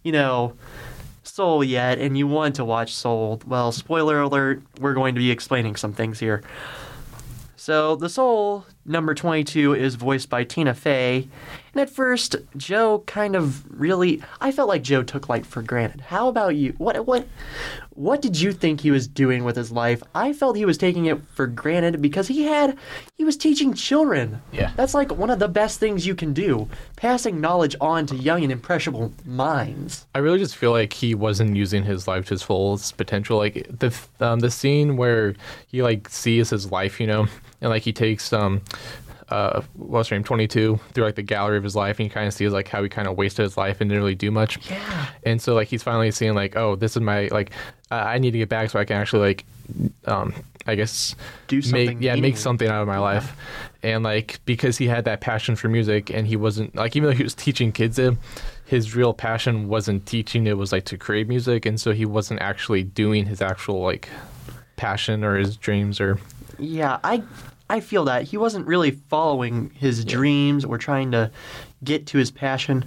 you 0.03 0.13
know, 0.13 0.55
Soul 1.25 1.65
yet 1.65 1.99
and 1.99 2.17
you 2.17 2.27
want 2.27 2.55
to 2.55 2.65
watch 2.65 2.95
Soul, 2.95 3.41
well, 3.47 3.73
spoiler 3.73 4.21
alert, 4.21 4.63
we're 4.81 4.95
going 4.95 5.17
to 5.17 5.19
be 5.19 5.31
explaining 5.33 5.75
some 5.75 5.93
things 5.93 6.21
here. 6.21 6.43
So, 7.57 7.97
the 7.97 8.09
soul, 8.09 8.65
number 8.87 9.15
22, 9.15 9.75
is 9.75 9.95
voiced 9.95 10.31
by 10.31 10.45
Tina 10.45 10.75
Fey. 10.75 11.29
And 11.77 11.83
at 11.83 11.91
first, 11.91 12.37
Joe 12.57 13.01
kind 13.01 13.37
of 13.37 13.63
really 13.71 14.23
I 14.41 14.51
felt 14.51 14.67
like 14.67 14.83
Joe 14.83 15.03
took 15.03 15.29
life 15.29 15.47
for 15.47 15.61
granted. 15.61 16.01
How 16.01 16.29
about 16.29 16.57
you? 16.57 16.73
What 16.79 17.07
what 17.07 17.27
what 17.91 18.23
did 18.23 18.41
you 18.41 18.53
think 18.53 18.81
he 18.81 18.91
was 18.91 19.07
doing 19.07 19.45
with 19.45 19.57
his 19.57 19.71
life? 19.71 20.03
I 20.15 20.33
felt 20.33 20.57
he 20.57 20.65
was 20.65 20.79
taking 20.79 21.05
it 21.05 21.21
for 21.35 21.47
granted 21.47 22.01
because 22.01 22.29
he 22.29 22.45
had 22.45 22.79
he 23.19 23.25
was 23.25 23.37
teaching 23.37 23.75
children. 23.75 24.41
Yeah. 24.53 24.73
That's 24.75 24.95
like 24.95 25.13
one 25.13 25.29
of 25.29 25.39
the 25.39 25.49
best 25.49 25.79
things 25.79 26.07
you 26.07 26.15
can 26.15 26.33
do, 26.33 26.67
passing 26.97 27.43
knowledge 27.43 27.77
on 27.79 28.07
to 28.07 28.17
young 28.17 28.43
and 28.43 28.53
impressionable 28.53 29.13
minds. 29.27 30.07
I 30.15 30.21
really 30.21 30.39
just 30.39 30.57
feel 30.57 30.71
like 30.71 30.95
he 30.95 31.15
wasn't 31.15 31.57
using 31.57 31.85
his 31.85 32.09
life 32.09 32.25
to 32.29 32.35
its 32.35 32.43
fullest 32.43 32.97
potential. 32.97 33.37
Like 33.37 33.67
the 33.69 33.95
um, 34.21 34.41
the 34.41 34.51
scene 34.51 34.97
where 34.97 35.35
he 35.67 35.83
like 35.83 36.09
sees 36.09 36.49
his 36.49 36.73
life, 36.73 37.01
you 37.01 37.07
know, 37.07 37.27
and 37.61 37.69
like 37.69 37.83
he 37.83 37.93
takes 37.93 38.33
um 38.33 38.63
uh 39.29 39.61
what's 39.75 40.09
her 40.09 40.17
name 40.17 40.23
twenty 40.25 40.47
two 40.47 40.79
through 40.93 41.05
like 41.05 41.17
the 41.17 41.23
gallery 41.23 41.57
of 41.57 41.65
his 41.65 41.75
life, 41.75 41.99
and 41.99 42.07
he 42.07 42.11
kind 42.11 42.29
of 42.29 42.35
sees 42.35 42.53
like 42.53 42.69
how 42.69 42.83
he 42.83 42.89
kind 42.89 43.09
of 43.09 43.17
wasted 43.17 43.43
his 43.43 43.57
life 43.57 43.81
and 43.81 43.91
didn't 43.91 44.03
really 44.03 44.15
do 44.15 44.31
much. 44.31 44.71
Yeah. 44.71 45.07
And 45.25 45.43
so 45.43 45.55
like 45.55 45.69
he's 45.69 45.83
finally 45.83 46.11
seeing 46.11 46.35
like 46.35 46.57
oh 46.57 46.77
this 46.77 46.97
is 46.97 47.03
my 47.03 47.29
like 47.29 47.51
uh, 47.91 47.95
I 47.97 48.19
need 48.19 48.33
to 48.33 48.39
get 48.39 48.49
back 48.49 48.71
so 48.71 48.79
I 48.79 48.85
can 48.85 48.97
actually 48.97 49.21
like 49.29 49.45
um 50.05 50.33
I 50.67 50.75
guess 50.75 51.15
Do 51.49 51.57
make 51.57 51.65
something 51.65 52.03
yeah 52.03 52.15
make 52.17 52.37
something 52.37 52.69
out 52.69 52.83
of 52.83 52.89
my 52.89 52.99
life 52.99 53.37
and 53.83 54.05
like 54.05 54.41
because 54.45 54.79
he 54.79 54.87
had 54.87 55.05
that 55.05 55.21
passion 55.21 55.57
for 55.57 55.69
music 55.69 56.11
and 56.11 56.27
he 56.27 56.37
wasn't 56.37 56.75
like 56.75 56.95
even 56.97 57.11
though 57.11 57.17
he 57.17 57.23
was 57.23 57.35
teaching 57.35 57.73
kids 57.73 57.99
it 57.99 58.17
his 58.65 58.97
real 58.97 59.15
passion 59.15 59.69
wasn't 59.69 60.07
teaching 60.07 60.47
it 60.47 60.57
was 60.57 60.73
like 60.73 60.85
to 60.85 60.99
create 60.99 61.29
music 61.29 61.67
and 61.67 61.81
so 61.81 61.93
he 61.93 62.05
wasn't 62.05 62.41
actually 62.41 62.83
doing 62.83 63.27
his 63.27 63.41
actual 63.41 63.81
like 63.81 64.09
passion 64.77 65.25
or 65.25 65.37
his 65.37 65.57
dreams 65.57 66.01
or 66.01 66.19
Yeah, 66.59 66.99
I 67.05 67.23
I 67.69 67.81
feel 67.81 68.05
that 68.05 68.25
he 68.25 68.37
wasn't 68.37 68.67
really 68.67 68.93
following 68.93 69.71
his 69.71 70.05
dreams 70.05 70.65
or 70.65 70.79
trying 70.79 71.11
to 71.13 71.31
get 71.83 72.07
to 72.09 72.19
his 72.19 72.31
passion. 72.31 72.85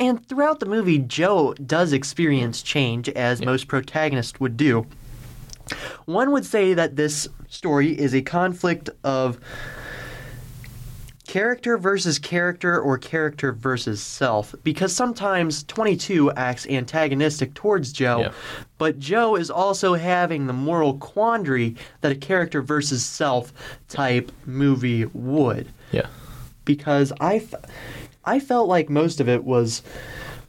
And 0.00 0.26
throughout 0.26 0.58
the 0.58 0.66
movie, 0.66 0.98
Joe 0.98 1.54
does 1.54 1.92
experience 1.92 2.62
change 2.62 3.08
as 3.10 3.44
most 3.44 3.68
protagonists 3.68 4.40
would 4.40 4.56
do. 4.56 4.86
One 6.06 6.32
would 6.32 6.44
say 6.44 6.74
that 6.74 6.96
this 6.96 7.28
story 7.48 7.96
is 7.96 8.14
a 8.14 8.22
conflict 8.22 8.90
of 9.04 9.38
character 11.36 11.78
versus 11.78 12.18
character 12.18 12.78
or 12.78 12.98
character 12.98 13.52
versus 13.52 14.02
self 14.02 14.54
because 14.64 14.94
sometimes 14.94 15.62
22 15.64 16.30
acts 16.32 16.66
antagonistic 16.66 17.54
towards 17.54 17.90
Joe, 17.90 18.20
Yeah. 18.20 18.32
but 18.76 18.98
Joe 18.98 19.36
is 19.36 19.50
also 19.50 19.94
having 19.94 20.46
the 20.46 20.52
moral 20.52 20.98
quandary 20.98 21.74
that 22.02 22.12
a 22.12 22.16
character 22.16 22.60
versus 22.60 23.02
self 23.02 23.50
type 23.88 24.30
movie 24.44 25.06
would 25.14 25.68
Yeah. 25.90 26.08
because 26.66 27.14
I, 27.18 27.36
f- 27.36 27.54
I 28.26 28.38
felt 28.38 28.68
like 28.68 28.90
most 28.90 29.18
of 29.18 29.26
it 29.26 29.42
was 29.42 29.80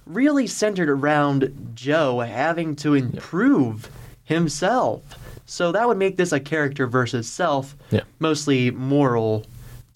really 0.06 0.48
centered 0.48 0.90
around 0.90 1.72
Joe 1.76 2.20
having 2.20 2.76
to 2.84 2.94
improve 2.94 3.90
himself. 4.26 5.02
So 5.46 5.72
that 5.72 5.88
would 5.88 5.98
make 5.98 6.18
this 6.18 6.34
a 6.34 6.42
character 6.42 6.88
versus 6.88 7.26
self, 7.30 7.74
Yeah. 7.90 8.02
mostly 8.20 8.70
moral 8.70 9.46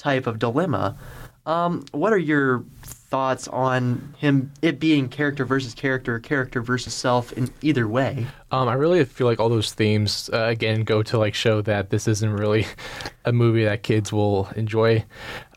type 0.08 0.26
of 0.26 0.40
dilemma. 0.40 0.98
Um, 1.46 1.84
what 1.92 2.14
are 2.14 2.18
your 2.18 2.64
thoughts 2.82 3.48
on 3.50 4.14
him 4.18 4.52
it 4.62 4.80
being 4.80 5.10
character 5.10 5.44
versus 5.44 5.74
character, 5.74 6.18
character 6.20 6.62
versus 6.62 6.94
self 6.94 7.34
in 7.34 7.50
either 7.62 7.90
way? 7.90 8.26
Um, 8.52 8.70
I 8.70 8.74
really 8.76 9.04
feel 9.04 9.28
like 9.28 9.42
all 9.42 9.50
those 9.50 9.74
themes 9.74 10.30
uh, 10.32 10.46
again 10.46 10.84
go 10.84 11.04
to 11.04 11.18
like 11.18 11.34
show 11.34 11.62
that 11.62 11.90
this 11.90 12.08
isn't 12.08 12.32
really 12.32 12.66
a 13.26 13.34
movie 13.34 13.66
that 13.66 13.84
kids 13.84 14.14
will 14.14 14.50
enjoy. 14.56 15.04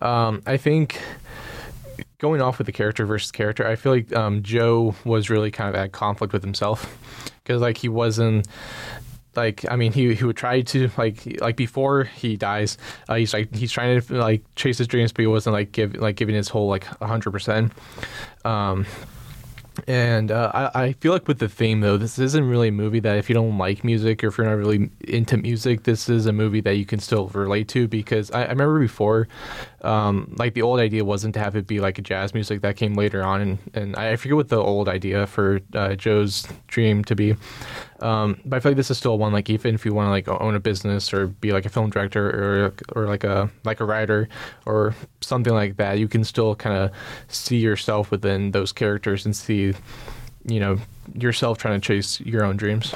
Um, 0.01 0.43
I 0.47 0.57
think 0.57 1.01
going 2.19 2.43
off 2.43 2.59
with 2.59 2.67
the 2.67 2.73
character 2.73 3.07
versus 3.07 3.31
character, 3.31 3.65
I 3.65 3.77
feel 3.77 3.93
like 3.93 4.13
um, 4.15 4.43
Joe 4.43 4.97
was 5.05 5.31
really 5.31 5.53
kind 5.53 5.69
of 5.69 5.77
at 5.77 5.93
conflict 5.93 6.33
with 6.33 6.43
himself 6.43 6.99
because 7.43 7.63
like 7.63 7.79
he 7.79 7.89
wasn't 7.89 8.49
like 9.37 9.65
I 9.71 9.77
mean 9.77 9.93
he 9.93 10.15
he 10.15 10.25
would 10.25 10.37
try 10.37 10.61
to 10.63 10.91
like 10.97 11.41
like 11.41 11.57
before 11.57 12.05
he 12.05 12.37
dies 12.37 12.79
uh, 13.09 13.15
he's 13.15 13.33
like 13.33 13.55
he's 13.55 13.73
trying 13.73 14.01
to 14.01 14.15
like 14.15 14.43
chase 14.57 14.79
his 14.79 14.89
dreams 14.89 15.13
but 15.13 15.23
he 15.23 15.27
wasn't 15.27 15.55
like 15.55 15.73
give 15.73 15.95
like 15.97 16.17
giving 16.17 16.35
his 16.35 16.49
whole 16.49 16.69
like 16.69 16.85
hundred 16.85 17.31
percent. 17.31 17.73
Um, 18.45 18.87
and 19.87 20.31
uh, 20.31 20.51
I, 20.53 20.83
I 20.85 20.93
feel 20.95 21.13
like 21.13 21.29
with 21.29 21.39
the 21.39 21.49
theme 21.49 21.81
though, 21.81 21.97
this 21.97 22.19
isn't 22.19 22.45
really 22.45 22.69
a 22.69 22.73
movie 22.73 23.01
that 23.01 23.17
if 23.17 23.29
you 23.29 23.35
don't 23.35 23.57
like 23.57 23.85
music 23.85 24.23
or 24.23 24.29
if 24.29 24.39
you're 24.39 24.47
not 24.47 24.55
really 24.55 24.91
into 25.07 25.37
music, 25.37 25.85
this 25.85 26.09
is 26.09 26.27
a 26.27 26.33
movie 26.33 26.61
that 26.61 26.77
you 26.77 26.85
can 26.85 26.99
still 26.99 27.29
relate 27.29 27.69
to 27.69 27.89
because 27.89 28.31
I, 28.31 28.45
I 28.45 28.49
remember 28.49 28.81
before, 28.81 29.29
um, 29.83 30.35
like 30.39 30.55
the 30.55 30.63
old 30.63 30.81
idea 30.81 31.05
wasn't 31.05 31.35
to 31.35 31.41
have 31.41 31.57
it 31.57 31.67
be 31.67 31.81
like 31.81 31.99
a 31.99 32.03
jazz 32.03 32.35
music 32.35 32.63
that 32.63 32.77
came 32.77 32.95
later 32.95 33.23
on, 33.23 33.41
and, 33.41 33.59
and 33.75 33.97
I 33.97 34.17
forget 34.17 34.37
what 34.37 34.49
the 34.49 34.59
old 34.59 34.89
idea 34.89 35.27
for 35.27 35.61
uh, 35.75 35.95
Joe's 35.95 36.47
dream 36.67 37.05
to 37.05 37.15
be. 37.15 37.37
Um, 38.01 38.41
but 38.47 38.57
I 38.57 38.61
feel 38.61 38.73
like 38.73 38.77
this 38.77 38.91
is 38.91 38.97
still 38.99 39.19
one 39.19 39.33
like 39.33 39.51
even 39.51 39.75
if 39.75 39.85
you 39.85 39.93
want 39.93 40.07
to 40.07 40.11
like 40.11 40.27
own 40.29 40.55
a 40.55 40.61
business 40.61 41.13
or 41.13 41.27
be 41.27 41.53
like 41.53 41.67
a 41.67 41.69
film 41.69 41.91
director 41.91 42.29
or 42.31 42.75
or 43.01 43.07
like 43.07 43.25
a 43.25 43.51
like 43.65 43.81
a 43.81 43.85
writer 43.85 44.29
or 44.67 44.95
something 45.21 45.53
like 45.53 45.77
that, 45.77 45.99
you 45.99 46.09
can 46.09 46.25
still 46.25 46.55
kind 46.55 46.77
of 46.77 46.91
see 47.29 47.59
yourself 47.59 48.11
within 48.11 48.53
those 48.53 48.73
characters 48.73 49.27
and 49.27 49.37
see, 49.37 49.75
you 50.47 50.61
know, 50.61 50.79
yourself 51.15 51.59
trying 51.59 51.79
to 51.81 51.87
chase 51.87 52.21
your 52.21 52.45
own 52.45 52.57
dreams. 52.57 52.95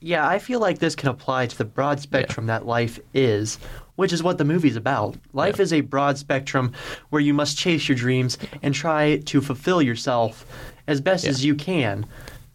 Yeah, 0.00 0.26
I 0.26 0.38
feel 0.38 0.60
like 0.60 0.78
this 0.78 0.96
can 0.96 1.10
apply 1.10 1.46
to 1.46 1.58
the 1.58 1.64
broad 1.66 2.00
spectrum 2.00 2.46
that 2.46 2.64
life 2.66 2.98
is, 3.12 3.58
which 3.96 4.12
is 4.14 4.22
what 4.22 4.38
the 4.38 4.44
movie's 4.46 4.76
about. 4.76 5.14
Life 5.34 5.58
Yeah. 5.58 5.62
is 5.62 5.72
a 5.74 5.82
broad 5.82 6.16
spectrum 6.16 6.72
where 7.10 7.20
you 7.20 7.34
must 7.34 7.58
chase 7.58 7.86
your 7.86 7.96
dreams 7.96 8.38
and 8.62 8.74
try 8.74 9.18
to 9.26 9.40
fulfill 9.42 9.82
yourself 9.82 10.46
as 10.88 11.00
best 11.02 11.24
Yeah. 11.24 11.30
as 11.30 11.44
you 11.44 11.54
can. 11.54 12.06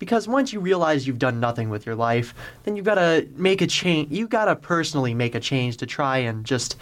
Because 0.05 0.27
once 0.27 0.53
you 0.53 0.59
realize 0.59 1.07
you've 1.07 1.17
done 1.17 1.39
nothing 1.39 1.71
with 1.71 1.83
your 1.87 1.95
life, 1.95 2.35
then 2.63 2.75
you've 2.75 2.85
got 2.85 2.95
to 2.95 3.27
make 3.35 3.61
a 3.61 3.67
change. 3.67 4.11
You 4.11 4.27
got 4.27 4.45
to 4.45 4.55
personally 4.55 5.15
make 5.15 5.33
a 5.33 5.39
change 5.39 5.77
to 5.77 5.87
try 5.87 6.19
and 6.19 6.45
just 6.45 6.77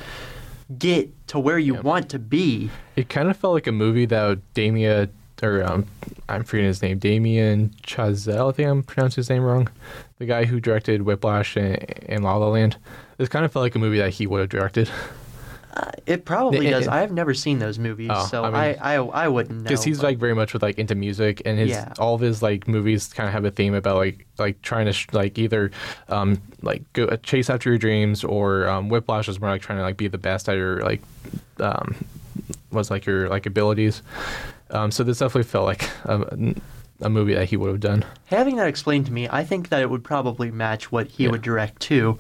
get 0.78 1.10
to 1.28 1.40
where 1.40 1.58
you 1.58 1.76
want 1.76 2.10
to 2.10 2.20
be. 2.20 2.70
It 2.98 3.08
kind 3.08 3.30
of 3.30 3.38
felt 3.38 3.54
like 3.54 3.66
a 3.66 3.72
movie 3.72 4.06
that 4.08 4.42
Damia 4.54 5.10
or 5.42 5.64
um, 5.64 5.86
I'm 6.28 6.44
forgetting 6.44 6.68
his 6.68 6.82
name, 6.82 7.00
Damien 7.00 7.74
Chazelle. 7.84 8.50
I 8.50 8.52
think 8.52 8.70
I'm 8.70 8.84
pronouncing 8.84 9.22
his 9.22 9.30
name 9.30 9.44
wrong. 9.44 9.70
The 10.18 10.26
guy 10.26 10.44
who 10.44 10.60
directed 10.60 11.04
Whiplash 11.04 11.56
and, 11.56 11.78
and 12.10 12.24
La 12.24 12.36
La 12.36 12.48
Land. 12.50 12.78
This 13.18 13.30
kind 13.30 13.46
of 13.46 13.52
felt 13.52 13.64
like 13.64 13.76
a 13.76 13.80
movie 13.80 14.00
that 14.00 14.12
he 14.12 14.28
would 14.28 14.42
have 14.42 14.50
directed. 14.50 14.90
It 16.06 16.26
probably 16.26 16.66
Yeah, 16.66 16.72
does. 16.72 16.86
yeah. 16.86 16.94
I 16.96 17.00
have 17.02 17.12
never 17.12 17.34
seen 17.34 17.60
those 17.60 17.80
movies, 17.80 18.10
Oh, 18.14 18.26
so 18.28 18.44
I 18.44 18.48
I, 18.48 18.52
mean- 18.72 18.80
I, 18.82 18.94
I, 18.96 19.28
wouldn't 19.28 19.60
know. 19.60 19.64
because 19.64 19.84
he's 19.84 19.98
but- 20.00 20.08
like 20.08 20.18
very 20.18 20.36
much 20.36 20.54
with 20.54 20.62
like 20.62 20.78
into 20.78 20.96
music 20.96 21.42
and 21.46 21.58
his 21.58 21.70
Yeah. 21.72 21.94
all 21.98 22.14
of 22.14 22.22
his 22.22 22.42
like 22.44 22.68
movies 22.68 23.08
kind 23.08 23.28
of 23.28 23.34
have 23.34 23.46
a 23.46 23.52
theme 23.52 23.74
about 23.74 23.96
like 23.96 24.26
like 24.38 24.62
trying 24.62 24.86
to 24.86 24.94
sh- 24.94 25.08
like 25.14 25.38
either 25.40 25.72
um 26.10 26.42
like 26.62 26.82
go 26.94 27.06
uh, 27.06 27.18
chase 27.18 27.50
after 27.50 27.70
your 27.70 27.78
dreams 27.80 28.24
or 28.24 28.68
um, 28.68 28.90
whiplash 28.90 29.28
is 29.30 29.40
more 29.40 29.50
like 29.50 29.62
trying 29.62 29.78
to 29.80 29.84
like 29.84 29.98
be 29.98 30.08
the 30.08 30.18
best 30.18 30.48
at 30.50 30.56
your 30.58 30.82
like 30.82 31.02
um 31.60 31.96
was 32.72 32.92
like 32.92 33.06
your 33.06 33.30
like 33.30 33.46
abilities 33.46 34.02
um 34.72 34.92
so 34.92 35.04
this 35.04 35.20
definitely 35.20 35.44
felt 35.50 35.66
like 35.66 35.84
a, 36.06 36.54
a 37.02 37.10
movie 37.10 37.34
that 37.34 37.46
he 37.50 37.56
would 37.58 37.70
have 37.70 37.80
done 37.80 38.04
Having 38.26 38.56
that 38.58 38.68
explained 38.68 39.06
to 39.06 39.12
me, 39.12 39.28
I 39.30 39.44
think 39.44 39.70
that 39.70 39.82
it 39.82 39.90
would 39.90 40.04
probably 40.04 40.50
match 40.52 40.92
what 40.92 41.08
he 41.08 41.24
Yeah. 41.26 41.30
would 41.32 41.42
direct 41.44 41.80
too. 41.82 42.18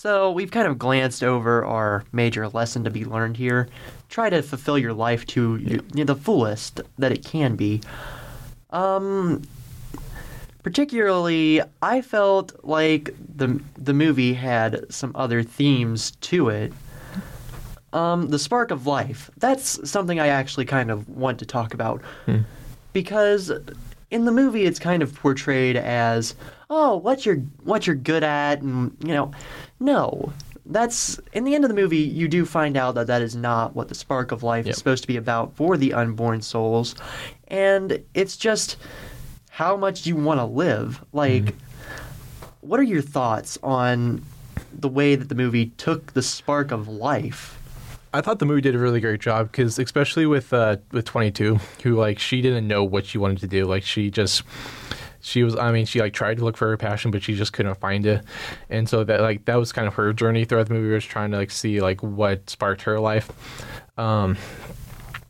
So 0.00 0.30
we've 0.30 0.50
kind 0.50 0.66
of 0.66 0.78
glanced 0.78 1.22
over 1.22 1.62
our 1.62 2.04
major 2.10 2.48
lesson 2.48 2.84
to 2.84 2.90
be 2.90 3.04
learned 3.04 3.36
here. 3.36 3.68
Try 4.08 4.30
to 4.30 4.40
fulfill 4.40 4.78
your 4.78 4.94
life 4.94 5.26
to 5.26 5.58
the 5.58 6.14
fullest 6.14 6.80
that 6.98 7.12
it 7.12 7.22
can 7.22 7.54
be. 7.54 7.82
Um, 8.70 9.42
particularly, 10.62 11.60
I 11.82 12.00
felt 12.00 12.64
like 12.64 13.14
the 13.36 13.60
the 13.76 13.92
movie 13.92 14.32
had 14.32 14.90
some 14.90 15.12
other 15.14 15.42
themes 15.42 16.12
to 16.12 16.48
it. 16.48 16.72
Um, 17.92 18.30
the 18.30 18.38
spark 18.38 18.70
of 18.70 18.86
life. 18.86 19.30
That's 19.36 19.86
something 19.86 20.18
I 20.18 20.28
actually 20.28 20.64
kind 20.64 20.90
of 20.90 21.10
want 21.10 21.38
to 21.40 21.44
talk 21.44 21.74
about 21.74 22.00
because 22.94 23.52
in 24.10 24.24
the 24.24 24.32
movie 24.32 24.64
it's 24.64 24.78
kind 24.78 25.02
of 25.02 25.14
portrayed 25.14 25.76
as 25.76 26.34
oh 26.68 26.96
what 26.96 27.24
you're 27.24 27.36
what 27.64 27.86
you're 27.86 27.96
good 27.96 28.24
at 28.24 28.60
and 28.62 28.96
you 29.02 29.14
know 29.14 29.30
no. 29.80 30.32
That's 30.66 31.18
in 31.32 31.42
the 31.44 31.54
end 31.54 31.64
of 31.64 31.68
the 31.68 31.74
movie 31.74 31.96
you 31.96 32.28
do 32.28 32.44
find 32.44 32.76
out 32.76 32.94
that 32.94 33.08
that 33.08 33.22
is 33.22 33.34
not 33.34 33.74
what 33.74 33.88
the 33.88 33.94
spark 33.94 34.30
of 34.30 34.42
life 34.44 34.66
Yep. 34.66 34.72
is 34.72 34.78
supposed 34.78 35.02
to 35.02 35.08
be 35.08 35.16
about 35.16 35.56
for 35.56 35.76
the 35.76 35.94
unborn 35.94 36.42
souls. 36.42 36.94
And 37.48 38.04
it's 38.14 38.36
just 38.36 38.76
how 39.50 39.76
much 39.76 40.06
you 40.06 40.14
want 40.14 40.38
to 40.38 40.44
live? 40.44 41.04
Like 41.12 41.44
mm-hmm. 41.44 42.46
what 42.60 42.78
are 42.78 42.84
your 42.84 43.02
thoughts 43.02 43.58
on 43.64 44.22
the 44.72 44.88
way 44.88 45.16
that 45.16 45.28
the 45.28 45.34
movie 45.34 45.72
took 45.76 46.12
the 46.12 46.22
spark 46.22 46.70
of 46.70 46.86
life 46.86 47.59
I 48.12 48.20
thought 48.20 48.40
the 48.40 48.46
movie 48.46 48.60
did 48.60 48.74
a 48.74 48.78
really 48.78 49.00
great 49.00 49.20
job 49.20 49.50
because, 49.50 49.78
especially 49.78 50.26
with 50.26 50.52
uh, 50.52 50.78
with 50.90 51.04
22, 51.04 51.58
who 51.82 51.96
like 51.96 52.18
she 52.18 52.42
didn't 52.42 52.66
know 52.66 52.82
what 52.82 53.06
she 53.06 53.18
wanted 53.18 53.38
to 53.38 53.46
do. 53.46 53.66
Like 53.66 53.84
she 53.84 54.10
just 54.10 54.42
she 55.20 55.44
was. 55.44 55.56
I 55.56 55.70
mean, 55.70 55.86
she 55.86 56.00
like 56.00 56.12
tried 56.12 56.38
to 56.38 56.44
look 56.44 56.56
for 56.56 56.68
her 56.68 56.76
passion, 56.76 57.10
but 57.10 57.22
she 57.22 57.34
just 57.34 57.52
couldn't 57.52 57.76
find 57.76 58.04
it. 58.06 58.24
And 58.68 58.88
so 58.88 59.04
that 59.04 59.20
like 59.20 59.44
that 59.44 59.56
was 59.56 59.72
kind 59.72 59.86
of 59.86 59.94
her 59.94 60.12
journey 60.12 60.44
throughout 60.44 60.68
the 60.68 60.74
movie. 60.74 60.92
Was 60.92 61.04
trying 61.04 61.30
to 61.30 61.36
like 61.36 61.50
see 61.50 61.80
like 61.80 62.02
what 62.02 62.50
sparked 62.50 62.82
her 62.82 62.98
life. 62.98 63.30
Um, 63.96 64.36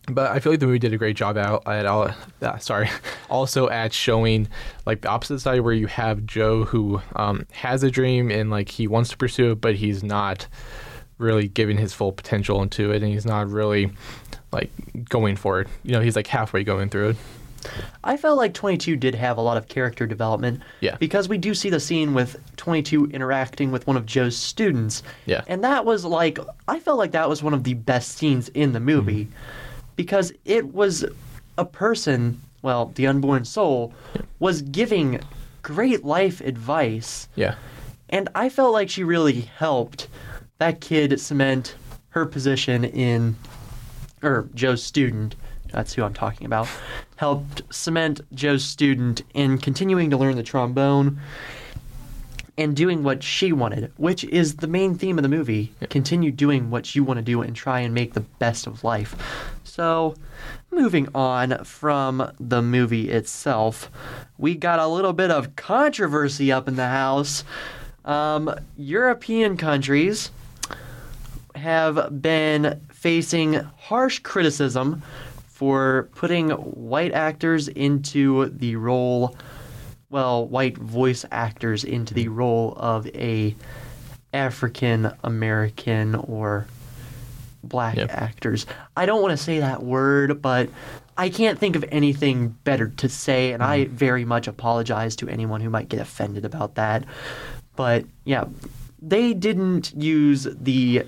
but 0.08 0.30
I 0.30 0.40
feel 0.40 0.52
like 0.52 0.60
the 0.60 0.66
movie 0.66 0.78
did 0.78 0.92
a 0.92 0.99
great 0.99 1.16
job 1.16 1.37
at, 1.37 1.66
at 1.66 1.87
all. 1.87 2.10
Uh, 2.40 2.58
sorry, 2.58 2.88
also 3.30 3.68
at 3.68 3.92
showing 3.92 4.49
like 4.87 5.02
the 5.02 5.08
opposite 5.08 5.40
side 5.40 5.60
where 5.60 5.75
you 5.75 5.87
have 5.87 6.25
Joe 6.25 6.64
who 6.64 7.02
um, 7.16 7.46
has 7.52 7.82
a 7.82 7.90
dream 7.90 8.30
and 8.30 8.50
like 8.50 8.70
he 8.70 8.87
wants 8.87 9.10
to 9.10 9.16
pursue 9.16 9.52
it, 9.52 9.60
but 9.60 9.76
he's 9.76 10.02
not 10.02 10.46
really 11.20 11.48
giving 11.48 11.78
his 11.78 11.92
full 11.92 12.12
potential 12.12 12.62
into 12.62 12.90
it, 12.90 13.02
and 13.02 13.12
he's 13.12 13.26
not 13.26 13.48
really 13.48 13.90
like 14.52 14.70
going 15.08 15.36
for 15.36 15.60
it. 15.60 15.68
You 15.82 15.92
know, 15.92 16.00
he's 16.00 16.16
like 16.16 16.26
halfway 16.26 16.64
going 16.64 16.88
through 16.88 17.10
it. 17.10 17.16
I 18.04 18.16
felt 18.16 18.38
like 18.38 18.54
22 18.54 18.96
did 18.96 19.14
have 19.14 19.36
a 19.36 19.42
lot 19.42 19.56
of 19.56 19.68
character 19.68 20.06
development. 20.06 20.62
Yeah. 20.80 20.96
Because 20.96 21.28
we 21.28 21.38
do 21.38 21.54
see 21.54 21.68
the 21.68 21.80
scene 21.80 22.14
with 22.14 22.40
22 22.56 23.06
interacting 23.06 23.70
with 23.70 23.86
one 23.86 23.96
of 23.96 24.06
Joe's 24.06 24.36
students. 24.36 25.02
Yeah. 25.26 25.42
And 25.46 25.62
that 25.62 25.84
was 25.84 26.04
like, 26.04 26.38
I 26.68 26.78
felt 26.80 26.98
like 26.98 27.12
that 27.12 27.28
was 27.28 27.42
one 27.42 27.52
of 27.52 27.64
the 27.64 27.74
best 27.74 28.16
scenes 28.16 28.48
in 28.50 28.72
the 28.72 28.80
movie. 28.80 29.26
Mm-hmm. 29.26 29.34
Because 29.96 30.32
it 30.46 30.72
was 30.72 31.04
a 31.58 31.64
person, 31.66 32.40
well, 32.62 32.92
the 32.94 33.06
unborn 33.06 33.44
soul, 33.44 33.92
was 34.38 34.62
giving 34.62 35.20
great 35.60 36.04
life 36.04 36.40
advice. 36.40 37.28
Yeah, 37.34 37.56
And 38.08 38.30
I 38.34 38.48
felt 38.48 38.72
like 38.72 38.88
she 38.88 39.04
really 39.04 39.42
helped 39.42 40.08
that 40.60 40.80
kid 40.82 41.18
cement 41.18 41.74
her 42.10 42.26
position 42.26 42.84
in, 42.84 43.34
or 44.22 44.46
Joe's 44.54 44.82
student, 44.82 45.34
that's 45.72 45.94
who 45.94 46.04
I'm 46.04 46.12
talking 46.12 46.46
about, 46.46 46.68
helped 47.16 47.62
cement 47.70 48.20
Joe's 48.34 48.62
student 48.62 49.22
in 49.32 49.56
continuing 49.56 50.10
to 50.10 50.18
learn 50.18 50.36
the 50.36 50.42
trombone 50.42 51.18
and 52.58 52.76
doing 52.76 53.02
what 53.02 53.22
she 53.22 53.52
wanted, 53.52 53.90
which 53.96 54.22
is 54.24 54.56
the 54.56 54.66
main 54.66 54.96
theme 54.96 55.18
of 55.18 55.22
the 55.22 55.30
movie. 55.30 55.72
Continue 55.88 56.30
doing 56.30 56.68
what 56.68 56.94
you 56.94 57.04
want 57.04 57.16
to 57.16 57.22
do 57.22 57.40
and 57.40 57.56
try 57.56 57.80
and 57.80 57.94
make 57.94 58.12
the 58.12 58.20
best 58.20 58.66
of 58.66 58.84
life. 58.84 59.16
So, 59.64 60.14
moving 60.70 61.08
on 61.14 61.64
from 61.64 62.32
the 62.38 62.60
movie 62.60 63.08
itself, 63.08 63.90
we 64.36 64.56
got 64.56 64.78
a 64.78 64.88
little 64.88 65.14
bit 65.14 65.30
of 65.30 65.56
controversy 65.56 66.52
up 66.52 66.68
in 66.68 66.76
the 66.76 66.88
house. 66.88 67.44
Um, 68.04 68.54
European 68.76 69.56
countries 69.56 70.30
have 71.60 72.22
been 72.22 72.80
facing 72.90 73.54
harsh 73.54 74.18
criticism 74.20 75.02
for 75.46 76.08
putting 76.14 76.50
white 76.50 77.12
actors 77.12 77.68
into 77.68 78.46
the 78.46 78.76
role, 78.76 79.36
well, 80.08 80.46
white 80.48 80.78
voice 80.78 81.24
actors 81.30 81.84
into 81.84 82.14
the 82.14 82.28
role 82.28 82.74
of 82.78 83.06
a 83.08 83.54
African 84.32 85.12
American 85.22 86.14
or 86.14 86.66
black 87.62 87.96
Yep. 87.96 88.10
actors. 88.10 88.66
I 88.96 89.04
don't 89.06 89.20
want 89.20 89.32
to 89.32 89.36
say 89.36 89.58
that 89.58 89.82
word, 89.82 90.40
but 90.40 90.70
I 91.18 91.28
can't 91.28 91.58
think 91.58 91.76
of 91.76 91.84
anything 91.92 92.56
better 92.64 92.88
to 92.88 93.08
say, 93.08 93.52
and 93.52 93.62
I 93.62 93.84
mm-hmm. 93.84 93.94
very 93.94 94.24
much 94.24 94.48
apologize 94.48 95.14
to 95.16 95.28
anyone 95.28 95.60
who 95.60 95.68
might 95.68 95.90
get 95.90 96.00
offended 96.00 96.46
about 96.46 96.76
that. 96.76 97.04
But 97.76 98.06
yeah, 98.24 98.44
they 99.02 99.34
didn't 99.34 99.92
use 99.94 100.44
the 100.44 101.04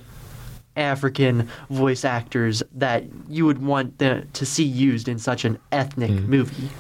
African 0.76 1.48
voice 1.70 2.04
actors 2.04 2.62
that 2.74 3.04
you 3.28 3.46
would 3.46 3.62
want 3.62 3.98
the, 3.98 4.26
to 4.32 4.46
see 4.46 4.64
used 4.64 5.08
in 5.08 5.18
such 5.18 5.44
an 5.44 5.58
ethnic 5.70 6.10
movie. 6.10 6.70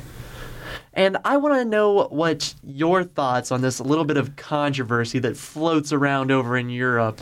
And 0.94 1.16
I 1.24 1.36
want 1.38 1.54
to 1.54 1.64
know 1.64 2.06
what 2.08 2.54
your 2.62 3.04
thoughts 3.04 3.50
on 3.50 3.62
this 3.62 3.80
little 3.80 4.04
bit 4.04 4.16
of 4.16 4.36
controversy 4.36 5.18
that 5.20 5.36
floats 5.36 5.92
around 5.92 6.30
over 6.30 6.56
in 6.56 6.68
Europe 6.68 7.20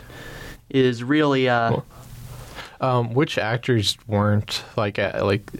is 0.69 1.03
really 1.03 1.47
uh, 1.49 1.79
Um, 2.81 3.13
which 3.13 3.37
actors 3.37 3.95
weren't 4.07 4.63
like 4.75 4.97
uh, 4.97 5.23
like 5.23 5.51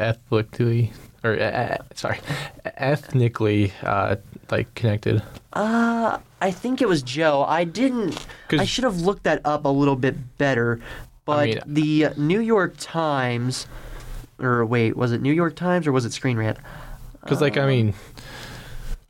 ethnically 0.00 0.92
or 1.22 1.34
uh, 1.34 1.44
uh, 1.44 1.76
sorry, 1.94 2.18
ethnically 2.64 3.72
uh, 3.84 4.16
like 4.50 4.74
connected? 4.74 5.22
Uh, 5.52 6.18
I 6.40 6.50
think 6.50 6.82
it 6.82 6.88
was 6.88 7.02
Joe. 7.02 7.44
I 7.46 7.64
didn't. 7.64 8.26
'Cause- 8.48 8.60
I 8.60 8.64
should 8.64 8.84
have 8.84 9.00
looked 9.00 9.24
that 9.24 9.40
up 9.44 9.64
a 9.64 9.68
little 9.68 9.96
bit 9.96 10.38
better. 10.38 10.80
But 11.24 11.46
mean- 11.46 11.60
the 11.66 12.08
New 12.16 12.40
York 12.40 12.74
Times, 12.78 13.66
or 14.38 14.64
wait, 14.64 14.96
was 14.96 15.12
it 15.12 15.20
New 15.22 15.32
York 15.32 15.56
Times 15.56 15.86
or 15.86 15.92
was 15.92 16.04
it 16.04 16.12
Screen 16.12 16.36
Rant? 16.36 16.58
Because 17.22 17.40
like 17.40 17.56
I 17.56 17.62
um, 17.62 17.68
mean, 17.68 17.94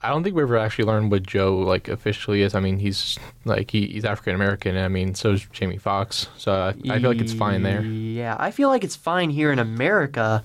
I 0.00 0.08
don't 0.08 0.22
think 0.22 0.34
we 0.36 0.42
ever 0.42 0.56
actually 0.56 0.84
learned 0.86 1.10
what 1.10 1.24
Joe 1.24 1.58
like 1.58 1.88
officially 1.88 2.42
is. 2.42 2.54
I 2.54 2.60
mean, 2.60 2.78
he's 2.78 3.18
like 3.44 3.70
he, 3.70 3.86
he's 3.88 4.04
African 4.04 4.34
American. 4.34 4.76
I 4.78 4.88
mean, 4.88 5.14
so 5.14 5.32
is 5.32 5.46
Jamie 5.52 5.76
Foxx. 5.78 6.28
So 6.38 6.52
I, 6.52 6.68
I 6.90 7.00
feel 7.00 7.10
like 7.10 7.20
it's 7.20 7.34
fine 7.34 7.62
there. 7.62 7.82
Yeah, 7.82 8.36
I 8.38 8.50
feel 8.52 8.68
like 8.68 8.84
it's 8.84 8.96
fine 8.96 9.30
here 9.30 9.52
in 9.52 9.58
America, 9.58 10.42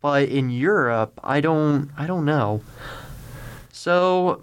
but 0.00 0.28
in 0.28 0.50
Europe, 0.50 1.18
I 1.22 1.40
don't. 1.40 1.90
I 1.98 2.06
don't 2.06 2.24
know. 2.24 2.62
So, 3.72 4.42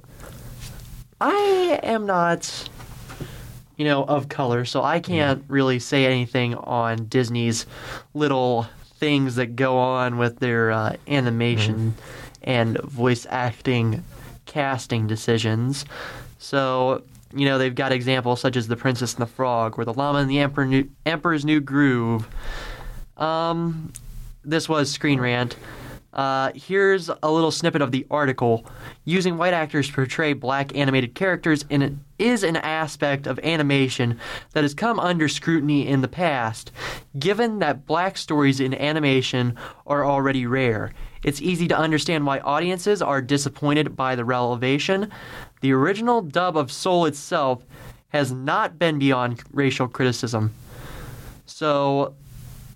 I 1.26 1.80
am 1.84 2.06
not, 2.06 2.70
you 3.78 3.86
know, 3.86 4.04
of 4.04 4.28
color, 4.28 4.66
so 4.66 4.84
I 4.84 5.00
can't 5.00 5.42
really 5.48 5.80
say 5.80 6.06
anything 6.06 6.54
on 6.56 7.06
Disney's 7.06 7.66
little 8.14 8.68
things 8.98 9.36
that 9.36 9.56
go 9.56 9.78
on 9.78 10.18
with 10.18 10.40
their 10.40 10.72
uh, 10.72 10.98
animation 11.08 11.96
and 12.42 12.78
voice 12.82 13.26
acting 13.30 14.04
casting 14.46 15.08
decisions. 15.08 15.86
So, 16.40 17.04
you 17.34 17.46
know, 17.46 17.58
they've 17.58 17.74
got 17.74 17.94
examples 17.94 18.42
such 18.42 18.58
as 18.58 18.68
The 18.68 18.76
Princess 18.76 19.14
and 19.14 19.22
the 19.22 19.32
Frog, 19.32 19.80
or 19.80 19.86
The 19.86 19.94
Llama 19.94 20.20
and 20.20 20.30
the 20.30 20.40
Emperor 20.40 20.66
New, 20.66 20.90
Emperor's 21.06 21.46
New 21.46 21.62
Groove. 21.62 22.28
Um, 23.16 23.94
this 24.44 24.68
was 24.68 24.92
Screen 24.92 25.22
Rant. 25.22 25.56
Uh, 26.14 26.52
here's 26.54 27.10
a 27.24 27.32
little 27.32 27.52
snippet 27.52 27.82
of 27.82 27.92
the 27.92 28.06
article. 28.12 28.66
Using 29.04 29.38
white 29.38 29.54
actors 29.54 29.88
to 29.88 29.94
portray 29.94 30.34
black 30.34 30.76
animated 30.76 31.16
characters 31.16 31.66
it 31.70 31.94
is 32.20 32.44
an 32.44 32.58
aspect 32.58 33.26
of 33.26 33.40
animation 33.40 34.20
that 34.52 34.64
has 34.64 34.74
come 34.74 35.00
under 35.00 35.28
scrutiny 35.28 35.88
in 35.88 36.02
the 36.02 36.08
past. 36.08 36.72
Given 37.18 37.60
that 37.60 37.88
black 37.88 38.18
stories 38.18 38.60
in 38.60 38.74
animation 38.76 39.56
are 39.88 40.06
already 40.06 40.46
rare, 40.46 40.94
it's 41.24 41.42
easy 41.42 41.68
to 41.70 41.78
understand 41.78 42.26
why 42.26 42.40
audiences 42.40 43.02
are 43.02 43.22
disappointed 43.22 43.96
by 43.96 44.16
the 44.16 44.26
revelation. 44.26 45.12
The 45.62 45.72
original 45.72 46.22
dub 46.22 46.56
of 46.56 46.72
Soul 46.72 47.06
itself 47.06 47.64
has 48.10 48.32
not 48.32 48.78
been 48.78 49.00
beyond 49.00 49.42
racial 49.52 49.88
criticism. 49.88 50.54
So 51.48 52.14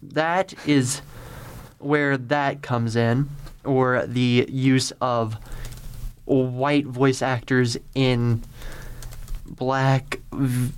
that 0.01 0.53
is 0.67 1.01
where 1.79 2.17
that 2.17 2.61
comes 2.61 2.95
in, 2.95 3.29
or 3.63 4.05
the 4.07 4.45
use 4.49 4.91
of 5.01 5.37
white 6.25 6.85
voice 6.85 7.21
actors 7.21 7.77
in 7.95 8.41
black, 9.45 10.19
you 10.33 10.71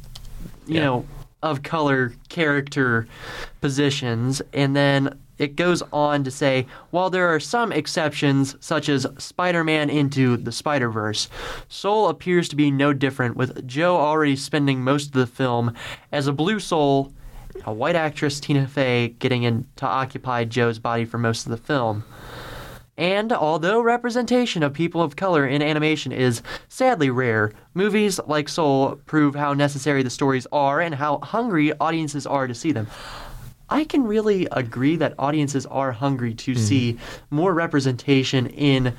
Yeah. 0.68 0.82
know, 0.82 1.06
of 1.42 1.64
color 1.64 2.14
character 2.28 3.08
positions. 3.62 4.42
And 4.54 4.76
then 4.76 5.18
it 5.38 5.56
goes 5.56 5.82
on 5.94 6.24
to 6.26 6.32
say 6.32 6.68
while 6.92 7.10
there 7.10 7.28
are 7.34 7.40
some 7.40 7.72
exceptions, 7.72 8.56
such 8.60 8.90
as 8.90 9.08
Spider 9.18 9.64
Man 9.64 9.90
into 9.90 10.36
the 10.38 10.52
Spider 10.52 10.90
Verse, 10.90 11.30
Soul 11.70 12.10
appears 12.10 12.50
to 12.50 12.56
be 12.58 12.70
no 12.70 12.92
different, 12.94 13.38
with 13.38 13.66
Joe 13.66 13.96
already 13.98 14.36
spending 14.36 14.84
most 14.84 15.08
of 15.08 15.14
the 15.14 15.26
film 15.28 15.74
as 16.12 16.28
a 16.28 16.34
blue 16.34 16.60
soul 16.60 17.14
a 17.65 17.74
white 17.74 17.95
actress 17.95 18.39
Tina 18.39 18.67
Fey 18.67 19.10
getting 19.19 19.43
in 19.43 19.67
to 19.78 19.86
occupy 19.86 20.45
Joe's 20.45 20.80
body 20.80 21.06
for 21.06 21.17
most 21.17 21.45
of 21.45 21.52
the 21.52 21.58
film. 21.58 22.04
And 22.98 23.32
although 23.32 23.82
representation 23.82 24.62
of 24.62 24.74
people 24.74 25.02
of 25.02 25.15
color 25.15 25.48
in 25.48 25.62
animation 25.62 26.12
is 26.12 26.41
sadly 26.67 27.10
rare, 27.10 27.54
movies 27.74 28.19
like 28.28 28.50
Soul 28.50 29.00
prove 29.06 29.36
how 29.36 29.54
necessary 29.54 30.04
the 30.04 30.10
stories 30.10 30.45
are 30.52 30.82
and 30.82 30.93
how 30.93 31.19
hungry 31.19 31.72
audiences 31.80 32.28
are 32.28 32.45
to 32.45 32.54
see 32.54 32.74
them. 32.74 32.88
I 33.69 33.86
can 33.86 34.04
really 34.04 34.48
agree 34.52 34.98
that 34.98 35.13
audiences 35.17 35.65
are 35.67 35.93
hungry 35.93 36.34
to 36.34 36.52
mm-hmm. 36.52 36.62
see 36.62 36.98
more 37.30 37.54
representation 37.54 38.48
in 38.48 38.93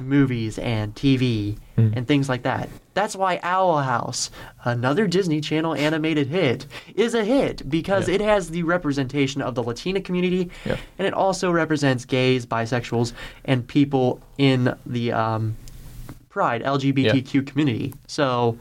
movies 0.00 0.58
and 0.58 0.94
TV 0.94 1.56
and 1.76 2.06
things 2.06 2.28
like 2.28 2.42
that. 2.44 2.68
That's 2.94 3.16
why 3.16 3.40
Owl 3.42 3.78
House, 3.82 4.30
another 4.64 5.06
Disney 5.08 5.40
Channel 5.40 5.74
animated 5.74 6.28
hit, 6.28 6.66
is 6.94 7.14
a 7.14 7.24
hit 7.24 7.68
because 7.68 8.08
Yeah. 8.08 8.14
it 8.16 8.20
has 8.20 8.50
the 8.50 8.62
representation 8.62 9.42
of 9.42 9.54
the 9.56 9.62
Latina 9.62 10.00
community 10.00 10.50
Yeah. 10.64 10.76
and 10.98 11.06
it 11.06 11.12
also 11.14 11.50
represents 11.50 12.04
gays, 12.04 12.46
bisexuals, 12.46 13.12
and 13.44 13.66
people 13.66 14.20
in 14.38 14.74
the 14.86 15.12
um, 15.12 15.56
Pride 16.28 16.62
LGBTQ 16.62 17.46
community. 17.46 17.94
So 18.06 18.56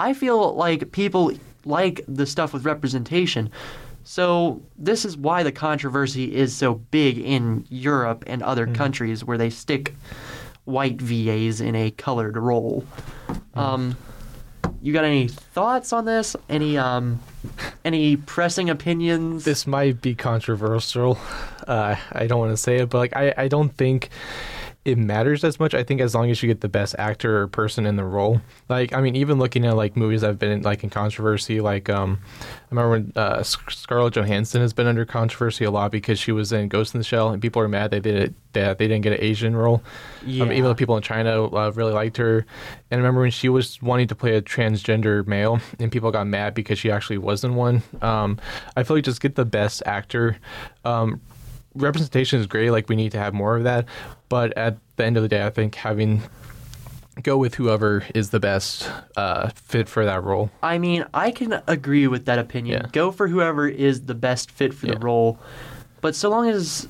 I 0.00 0.14
feel 0.14 0.54
like 0.54 0.90
people 0.92 1.32
like 1.64 2.02
the 2.08 2.24
stuff 2.26 2.52
with 2.54 2.64
representation. 2.64 3.50
So 4.04 4.62
this 4.78 5.04
is 5.04 5.18
why 5.18 5.42
the 5.42 5.52
controversy 5.52 6.34
is 6.34 6.56
so 6.56 6.74
big 6.90 7.18
in 7.18 7.66
Europe 7.68 8.24
and 8.26 8.42
other 8.42 8.66
countries 8.66 9.22
where 9.22 9.36
they 9.36 9.50
stick 9.50 9.94
white 10.68 11.00
VAs 11.00 11.60
in 11.60 11.74
a 11.74 11.90
colored 11.90 12.36
role. 12.36 12.84
Um, 13.54 13.96
you 14.82 14.92
got 14.92 15.04
any 15.04 15.26
thoughts 15.28 15.92
on 15.92 16.04
this? 16.04 16.36
Any 16.48 16.78
um, 16.78 17.20
any 17.84 18.16
pressing 18.16 18.70
opinions? 18.70 19.44
This 19.44 19.66
might 19.66 20.00
be 20.00 20.14
controversial. 20.14 21.18
Uh, 21.66 21.96
I 22.12 22.26
don't 22.26 22.38
want 22.38 22.52
to 22.52 22.56
say 22.56 22.76
it, 22.76 22.90
but 22.90 22.98
like 22.98 23.16
I, 23.16 23.34
I 23.36 23.48
don't 23.48 23.70
think 23.70 24.10
it 24.88 24.98
matters 24.98 25.44
as 25.44 25.60
much. 25.60 25.74
I 25.74 25.82
think 25.82 26.00
as 26.00 26.14
long 26.14 26.30
as 26.30 26.42
you 26.42 26.48
get 26.48 26.60
the 26.60 26.68
best 26.68 26.94
actor 26.98 27.42
or 27.42 27.48
person 27.48 27.86
in 27.86 27.96
the 27.96 28.04
role. 28.04 28.40
Like 28.68 28.92
I 28.92 29.00
mean, 29.00 29.16
even 29.16 29.38
looking 29.38 29.66
at 29.66 29.76
like 29.76 29.96
movies 29.96 30.22
that 30.22 30.28
have 30.28 30.38
been 30.38 30.62
like 30.62 30.82
in 30.82 30.90
controversy, 30.90 31.60
like 31.60 31.88
um, 31.88 32.20
I 32.42 32.74
remember 32.74 32.90
when 32.90 33.12
uh, 33.16 33.42
Scarlett 33.42 34.14
Johansson 34.14 34.60
has 34.60 34.72
been 34.72 34.86
under 34.86 35.04
controversy 35.04 35.64
a 35.64 35.70
lot 35.70 35.90
because 35.90 36.18
she 36.18 36.32
was 36.32 36.52
in 36.52 36.68
Ghost 36.68 36.94
in 36.94 37.00
the 37.00 37.04
Shell, 37.04 37.30
and 37.30 37.42
people 37.42 37.62
are 37.62 37.68
mad 37.68 37.90
they 37.90 38.00
did 38.00 38.16
it 38.16 38.34
that 38.52 38.78
they 38.78 38.88
didn't 38.88 39.02
get 39.02 39.12
an 39.12 39.22
Asian 39.22 39.54
role. 39.54 39.82
Um, 40.22 40.52
even 40.52 40.64
though 40.64 40.74
people 40.74 40.96
in 40.96 41.02
China 41.02 41.44
uh, 41.44 41.70
really 41.74 41.92
liked 41.92 42.16
her. 42.16 42.46
And 42.90 42.92
I 42.92 42.96
remember 42.96 43.20
when 43.20 43.30
she 43.30 43.48
was 43.48 43.80
wanting 43.82 44.08
to 44.08 44.14
play 44.14 44.36
a 44.36 44.42
transgender 44.42 45.26
male, 45.26 45.60
and 45.78 45.92
people 45.92 46.10
got 46.10 46.26
mad 46.26 46.54
because 46.54 46.78
she 46.78 46.90
actually 46.90 47.18
wasn't 47.18 47.54
one. 47.54 47.82
Um, 48.02 48.38
I 48.76 48.82
feel 48.82 48.96
like 48.96 49.04
just 49.04 49.20
get 49.20 49.34
the 49.34 49.44
best 49.44 49.82
actor. 49.86 50.38
Um, 50.84 51.20
representation 51.78 52.40
is 52.40 52.46
great. 52.46 52.70
Like 52.70 52.88
we 52.88 52.96
need 52.96 53.12
to 53.12 53.18
have 53.18 53.34
more 53.34 53.56
of 53.56 53.64
that. 53.64 53.86
But 54.28 54.56
at 54.56 54.76
the 54.96 55.04
end 55.04 55.16
of 55.16 55.22
the 55.22 55.28
day, 55.28 55.44
I 55.44 55.50
think 55.50 55.74
having 55.74 56.22
go 57.22 57.36
with 57.36 57.54
whoever 57.56 58.04
is 58.14 58.30
the 58.30 58.38
best 58.38 58.88
uh, 59.16 59.48
fit 59.54 59.88
for 59.88 60.04
that 60.04 60.22
role. 60.22 60.50
I 60.62 60.78
mean, 60.78 61.04
I 61.12 61.30
can 61.32 61.60
agree 61.66 62.06
with 62.06 62.26
that 62.26 62.38
opinion. 62.38 62.82
Yeah. 62.84 62.90
Go 62.92 63.10
for 63.10 63.26
whoever 63.26 63.68
is 63.68 64.02
the 64.02 64.14
best 64.14 64.50
fit 64.52 64.72
for 64.72 64.86
Yeah. 64.86 64.94
the 64.94 65.00
role. 65.00 65.38
But 66.00 66.14
so 66.14 66.30
long 66.30 66.48
as 66.48 66.86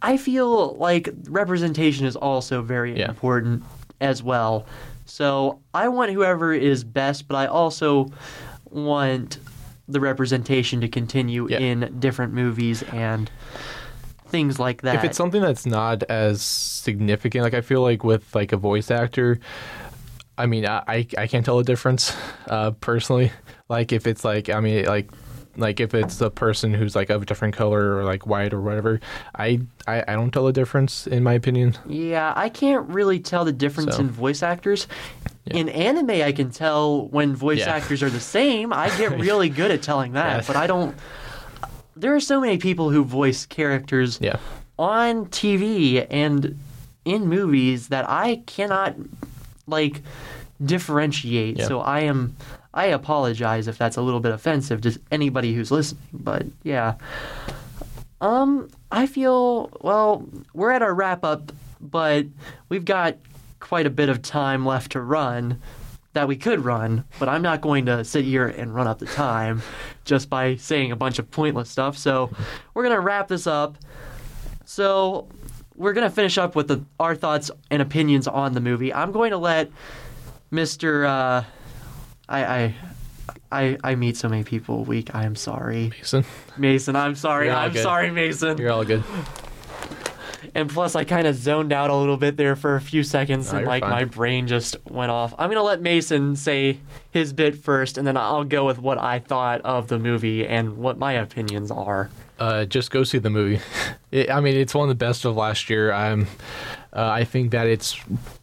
I 0.00 0.16
feel 0.16 0.74
like 0.74 1.08
representation 1.28 2.04
is 2.06 2.16
also 2.16 2.62
very 2.62 2.98
Yeah. 2.98 3.10
important 3.10 3.62
as 4.00 4.22
well. 4.24 4.66
So 5.06 5.60
I 5.72 5.86
want 5.88 6.10
whoever 6.10 6.52
is 6.52 6.82
best, 6.82 7.28
but 7.28 7.36
I 7.36 7.46
also 7.46 8.10
want 8.70 9.38
the 9.92 10.00
representation 10.00 10.80
to 10.80 10.88
continue 10.88 11.46
Yeah. 11.50 11.58
in 11.58 11.96
different 11.98 12.32
movies 12.32 12.82
and 12.92 13.30
things 14.26 14.58
like 14.58 14.82
that. 14.82 14.96
If 14.96 15.04
it's 15.04 15.16
something 15.16 15.42
that's 15.42 15.66
not 15.66 16.02
as 16.04 16.42
significant, 16.42 17.44
like 17.44 17.54
I 17.54 17.60
feel 17.60 17.82
like 17.82 18.02
with 18.04 18.34
like 18.34 18.52
a 18.52 18.56
voice 18.56 18.90
actor, 18.90 19.38
I 20.38 20.46
mean, 20.46 20.66
I 20.66 21.06
I, 21.18 21.26
can't 21.26 21.44
tell 21.44 21.58
the 21.58 21.64
difference 21.64 22.16
uh, 22.48 22.70
personally. 22.72 23.30
Like 23.68 23.92
if 23.92 24.06
it's 24.06 24.24
like 24.24 24.48
I 24.48 24.60
mean, 24.60 24.86
like 24.86 25.10
like 25.56 25.80
if 25.80 25.94
it's 25.94 26.20
a 26.20 26.30
person 26.30 26.72
who's 26.72 26.96
like 26.96 27.10
of 27.10 27.22
a 27.22 27.26
different 27.26 27.54
color 27.54 27.96
or 27.98 28.04
like 28.04 28.26
white 28.26 28.54
or 28.54 28.60
whatever. 28.60 29.00
I 29.36 29.60
I, 29.86 30.02
I 30.08 30.14
don't 30.14 30.30
tell 30.30 30.46
the 30.46 30.52
difference 30.52 31.06
in 31.06 31.22
my 31.22 31.34
opinion. 31.34 31.76
Yeah, 31.86 32.32
I 32.34 32.48
can't 32.48 32.88
really 32.88 33.20
tell 33.20 33.44
the 33.44 33.52
difference 33.52 33.96
So. 33.96 34.00
in 34.00 34.10
voice 34.10 34.42
actors. 34.42 34.86
Yeah. 35.44 35.56
In 35.56 35.68
anime, 35.68 36.10
I 36.10 36.32
can 36.32 36.50
tell 36.50 37.08
when 37.08 37.34
voice 37.34 37.58
Yeah. 37.60 37.74
actors 37.74 38.02
are 38.02 38.10
the 38.10 38.20
same. 38.20 38.72
I 38.72 38.88
get 38.96 39.18
really 39.18 39.48
good 39.48 39.70
at 39.70 39.82
telling 39.82 40.12
that, 40.12 40.42
Yeah. 40.42 40.44
but 40.46 40.56
I 40.56 40.66
don't. 40.66 40.96
There 41.96 42.14
are 42.14 42.20
so 42.20 42.40
many 42.40 42.58
people 42.58 42.90
who 42.90 43.04
voice 43.04 43.44
characters 43.46 44.20
on 44.78 45.26
TV 45.26 46.06
and 46.10 46.58
in 47.04 47.28
movies 47.28 47.88
that 47.88 48.08
I 48.08 48.42
cannot 48.46 48.94
like 49.66 50.02
differentiate. 50.64 51.60
So 51.62 51.80
I 51.80 52.00
am 52.00 52.36
I 52.74 52.86
apologize 52.86 53.68
if 53.68 53.76
that's 53.76 53.96
a 53.96 54.02
little 54.02 54.20
bit 54.20 54.32
offensive 54.32 54.80
to 54.82 54.98
anybody 55.10 55.54
who's 55.54 55.70
listening, 55.70 56.02
but 56.12 56.46
yeah. 56.62 56.94
Um 58.20 58.68
I 58.90 59.06
feel 59.06 59.70
well, 59.80 60.24
we're 60.54 60.70
at 60.70 60.82
our 60.82 60.94
wrap 60.94 61.24
up, 61.24 61.52
but 61.80 62.26
we've 62.68 62.84
got 62.84 63.16
quite 63.62 63.86
a 63.86 63.90
bit 63.90 64.08
of 64.08 64.20
time 64.20 64.66
left 64.66 64.92
to 64.92 65.00
run 65.00 65.58
that 66.12 66.28
we 66.28 66.36
could 66.36 66.62
run, 66.62 67.04
but 67.18 67.28
I'm 67.30 67.40
not 67.40 67.62
going 67.62 67.86
to 67.86 68.04
sit 68.04 68.26
here 68.26 68.46
and 68.46 68.74
run 68.74 68.86
up 68.86 68.98
the 68.98 69.06
time 69.06 69.62
just 70.04 70.28
by 70.28 70.56
saying 70.56 70.92
a 70.92 70.96
bunch 70.96 71.18
of 71.18 71.30
pointless 71.30 71.70
stuff. 71.70 71.96
So 71.96 72.30
we're 72.74 72.82
going 72.82 72.94
to 72.94 73.00
wrap 73.00 73.28
this 73.28 73.46
up. 73.46 73.78
So 74.66 75.28
we're 75.74 75.92
gonna 75.92 76.10
finish 76.10 76.38
up 76.38 76.54
with 76.54 76.68
the, 76.68 76.84
our 77.00 77.14
thoughts 77.14 77.50
and 77.70 77.82
opinions 77.82 78.28
on 78.28 78.52
the 78.52 78.60
movie. 78.60 78.92
I'm 78.92 79.12
going 79.12 79.30
to 79.30 79.38
let 79.38 79.70
Mr. 80.52 81.06
Uh, 81.06 81.44
I, 82.28 82.44
I 82.44 82.74
I 83.50 83.78
I 83.84 83.94
meet 83.94 84.16
so 84.16 84.28
many 84.28 84.44
people 84.44 84.78
a 84.78 84.82
week. 84.82 85.14
I 85.14 85.24
am 85.24 85.36
sorry, 85.36 85.90
Mason, 85.90 86.24
Mason. 86.56 86.96
I'm 86.96 87.14
sorry. 87.14 87.50
I'm 87.50 87.72
good. 87.72 87.82
sorry, 87.82 88.10
Mason. 88.10 88.58
you're 88.58 88.70
all 88.70 88.84
good. 88.84 89.02
And 90.54 90.68
plus, 90.68 90.94
I 90.94 91.04
kind 91.04 91.26
of 91.26 91.34
zoned 91.34 91.72
out 91.72 91.88
a 91.90 91.94
little 91.96 92.16
bit 92.18 92.36
there 92.36 92.56
for 92.56 92.76
a 92.76 92.80
few 92.80 93.02
seconds, 93.02 93.50
No, 93.52 93.58
and 93.58 93.66
like 93.66 93.82
fine. 93.82 93.90
my 93.90 94.04
brain 94.04 94.46
just 94.46 94.76
went 94.88 95.10
off. 95.10 95.34
I'm 95.38 95.48
gonna 95.48 95.62
let 95.62 95.80
Mason 95.80 96.36
say 96.36 96.78
his 97.10 97.32
bit 97.32 97.56
first, 97.56 97.96
and 97.96 98.06
then 98.06 98.16
I'll 98.18 98.44
go 98.44 98.66
with 98.66 98.78
what 98.78 98.98
I 98.98 99.18
thought 99.18 99.62
of 99.62 99.88
the 99.88 99.98
movie 99.98 100.46
and 100.46 100.76
what 100.76 100.98
my 100.98 101.12
opinions 101.14 101.70
are. 101.70 102.10
Uh, 102.38 102.64
just 102.66 102.90
go 102.90 103.02
see 103.04 103.18
the 103.18 103.30
movie. 103.30 103.60
It, 104.12 104.30
I 104.30 104.40
mean, 104.40 104.56
it's 104.56 104.74
one 104.74 104.82
of 104.82 104.88
the 104.90 105.02
best 105.02 105.24
of 105.24 105.36
last 105.36 105.70
year. 105.70 105.90
I'm, 105.90 106.26
uh, 106.94 107.08
I 107.08 107.24
think 107.24 107.52
that 107.52 107.66
it's 107.66 107.98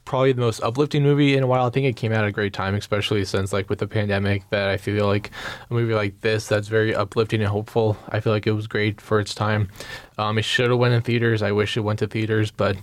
probably 0.06 0.32
the 0.32 0.42
most 0.42 0.62
uplifting 0.64 1.04
movie 1.04 1.38
in 1.38 1.44
a 1.44 1.48
while. 1.48 1.68
I 1.68 1.70
think 1.70 1.86
it 1.86 1.96
came 1.96 2.12
out 2.12 2.24
at 2.24 2.30
a 2.30 2.32
great 2.32 2.52
time, 2.52 2.74
especially 2.74 3.24
since 3.26 3.54
like 3.54 3.70
with 3.70 3.80
the 3.80 3.88
pandemic. 3.88 4.50
That 4.50 4.70
I 4.70 4.78
feel 4.78 5.06
like 5.06 5.30
a 5.70 5.74
movie 5.74 5.94
like 5.94 6.22
this 6.22 6.48
that's 6.48 6.68
very 6.68 6.96
uplifting 6.96 7.42
and 7.42 7.50
hopeful. 7.50 7.96
I 8.10 8.20
feel 8.20 8.34
like 8.34 8.48
it 8.48 8.54
was 8.54 8.66
great 8.66 9.00
for 9.00 9.20
its 9.20 9.36
time. 9.36 9.70
Um, 10.18 10.40
it 10.40 10.46
should 10.46 10.72
have 10.72 10.80
went 10.80 10.96
in 10.96 11.02
theaters. 11.04 11.44
I 11.44 11.52
wish 11.52 11.78
it 11.78 11.82
went 11.82 12.00
to 12.00 12.08
theaters, 12.08 12.50
but 12.50 12.76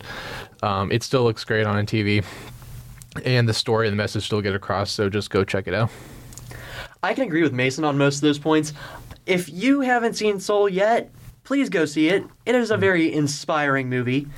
um, 0.63 0.93
it 0.93 1.03
still 1.03 1.25
looks 1.25 1.43
great 1.43 1.67
on 1.67 1.85
TV. 1.85 2.25
And 3.25 3.49
the 3.49 3.55
story 3.55 3.89
and 3.89 3.93
the 3.93 3.97
message 3.97 4.25
still 4.25 4.43
get 4.43 4.55
across. 4.55 4.91
So 4.91 5.11
just 5.11 5.31
go 5.31 5.43
check 5.43 5.67
it 5.67 5.75
out. 5.75 5.91
I 7.03 7.15
can 7.15 7.25
agree 7.25 7.43
with 7.43 7.53
Mason 7.53 7.85
on 7.85 7.99
most 7.99 8.17
of 8.17 8.21
those 8.23 8.39
points. 8.39 8.73
If 9.27 9.49
you 9.49 9.81
haven't 9.81 10.15
seen 10.15 10.39
Soul 10.39 10.69
yet, 10.69 11.11
please 11.43 11.69
go 11.69 11.87
see 11.87 12.09
it. 12.09 12.25
It 12.45 12.55
is 12.55 12.71
a 12.71 12.77
very 12.77 13.13
inspiring 13.13 13.89
movie. 13.89 14.29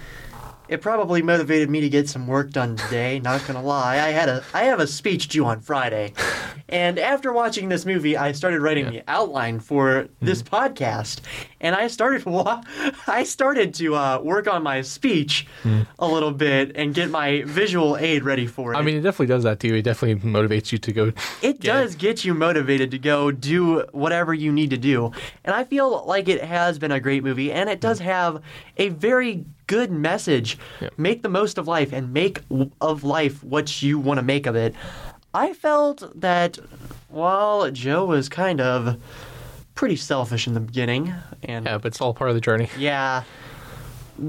It 0.69 0.83
probably 0.83 1.23
motivated 1.23 1.71
me 1.71 1.81
to 1.81 1.89
get 1.89 2.09
some 2.09 2.27
work 2.27 2.51
done 2.51 2.77
today, 2.77 3.21
not 3.21 3.47
gonna 3.47 3.63
lie. 3.63 3.97
I 3.97 4.11
had 4.11 4.29
a 4.29 4.45
I 4.53 4.65
have 4.65 4.81
a 4.81 4.87
speech 4.87 5.29
due 5.29 5.45
on 5.45 5.61
Friday. 5.61 6.13
And 6.71 6.99
after 6.99 7.33
watching 7.33 7.71
this 7.71 7.87
movie, 7.87 8.17
I 8.17 8.33
started 8.33 8.61
writing 8.61 8.85
Yeah. 8.85 8.91
the 8.91 9.03
outline 9.09 9.59
for 9.59 10.09
this 10.21 10.43
mm-hmm. 10.43 10.55
podcast. 10.55 11.21
And 11.61 11.75
I 11.75 11.87
started 11.87 12.27
wa- 12.27 12.63
I 13.07 13.25
started 13.25 13.73
to 13.75 13.95
uh, 13.95 14.21
work 14.23 14.47
on 14.47 14.63
my 14.63 14.83
speech 14.83 15.47
mm. 15.63 15.87
a 15.99 16.07
little 16.07 16.31
bit 16.31 16.73
and 16.75 16.95
get 16.95 17.11
my 17.11 17.43
visual 17.47 17.97
aid 17.97 18.23
ready 18.23 18.47
for 18.47 18.75
it. 18.75 18.77
I 18.77 18.83
mean, 18.83 18.97
it 18.97 19.01
definitely 19.01 19.27
does 19.27 19.45
that 19.45 19.61
to 19.61 19.69
you. 19.69 19.75
It 19.77 19.83
definitely 19.83 20.31
motivates 20.31 20.71
you 20.71 20.79
to 20.79 20.93
go. 20.93 21.13
it 21.41 21.61
does 21.61 21.95
get 21.95 22.25
you 22.25 22.35
motivated 22.35 22.91
to 22.91 22.99
go 22.99 23.31
do 23.31 23.87
whatever 23.93 24.35
you 24.35 24.53
need 24.53 24.69
to 24.71 24.79
do. 24.79 25.11
And 25.45 25.55
I 25.55 25.65
feel 25.65 26.05
like 26.05 26.29
it 26.29 26.45
has 26.45 26.79
been 26.79 26.93
a 26.93 27.01
great 27.01 27.25
movie 27.25 27.51
and 27.51 27.71
it 27.71 27.81
does 27.81 27.99
mm. 27.99 28.05
have 28.05 28.43
a 28.77 28.91
very 28.91 29.47
good 29.69 29.93
message. 29.93 30.59
Yeah. 30.81 30.89
Make 30.97 31.23
the 31.23 31.29
most 31.29 31.57
of 31.59 31.69
life 31.69 31.93
and 31.93 32.13
make 32.13 32.41
of 32.81 33.05
life 33.05 33.45
what 33.45 33.81
you 33.81 34.01
want 34.01 34.19
to 34.19 34.23
make 34.25 34.47
of 34.47 34.57
it. 34.57 34.75
I 35.33 35.53
felt 35.53 36.21
that 36.21 36.59
while 37.09 37.71
Joe 37.71 38.05
was 38.07 38.29
kind 38.29 38.61
of 38.61 38.97
pretty 39.77 39.95
selfish 39.95 40.49
in 40.49 40.55
the 40.55 40.61
beginning 40.61 41.15
and 41.45 41.67
Yeah, 41.67 41.79
but 41.79 41.87
it's 41.89 42.01
all 42.01 42.13
part 42.13 42.31
of 42.31 42.35
the 42.35 42.41
journey. 42.41 42.69
yeah. 42.79 43.23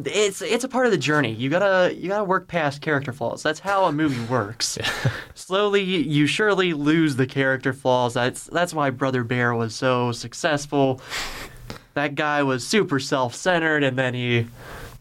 It's 0.05 0.43
it's 0.43 0.63
a 0.63 0.67
part 0.67 0.85
of 0.85 0.91
the 0.91 0.99
journey. 0.99 1.31
You 1.33 1.49
gotta 1.49 1.95
you 1.95 2.09
gotta 2.09 2.23
work 2.23 2.47
past 2.47 2.79
character 2.79 3.11
flaws. 3.11 3.41
That's 3.41 3.59
how 3.59 3.85
a 3.85 3.91
movie 3.91 4.23
works. 4.31 4.77
Slowly, 5.33 5.81
you 5.81 6.27
surely 6.27 6.73
lose 6.73 7.15
the 7.15 7.25
character 7.25 7.73
flaws. 7.73 8.13
That's 8.13 8.43
that's 8.43 8.71
why 8.71 8.91
Brother 8.91 9.23
Bear 9.23 9.55
was 9.55 9.73
so 9.73 10.11
successful. 10.11 11.01
That 11.95 12.13
guy 12.13 12.43
was 12.43 12.67
super 12.67 12.99
self-centered, 12.99 13.83
and 13.83 13.97
then 13.97 14.13
he 14.13 14.45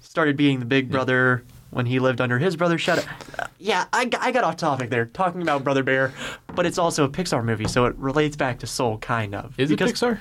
started 0.09 0.37
being 0.39 0.59
the 0.59 0.65
big 0.65 0.91
brother 0.91 1.45
when 1.71 1.85
he 1.85 1.99
lived 1.99 2.21
under 2.21 2.39
his 2.39 2.57
brother. 2.57 2.79
Shut 2.79 3.07
up. 3.39 3.51
Yeah, 3.59 3.85
I, 3.93 4.07
got- 4.07 4.23
I 4.23 4.33
got 4.33 4.43
off 4.43 4.57
topic 4.57 4.89
there 4.89 5.05
talking 5.05 5.43
about 5.43 5.63
Brother 5.65 5.83
Bear, 5.83 6.13
but 6.55 6.65
it's 6.65 6.79
also 6.79 7.05
a 7.05 7.09
Pixar 7.11 7.45
movie, 7.45 7.67
so 7.69 7.85
it 7.85 7.95
relates 7.97 8.35
back 8.37 8.59
to 8.61 8.67
Soul, 8.67 8.97
kind 8.99 9.35
of. 9.35 9.59
Is 9.61 9.69
Because- 9.69 9.91
it 9.91 9.95
Pixar? 9.97 10.19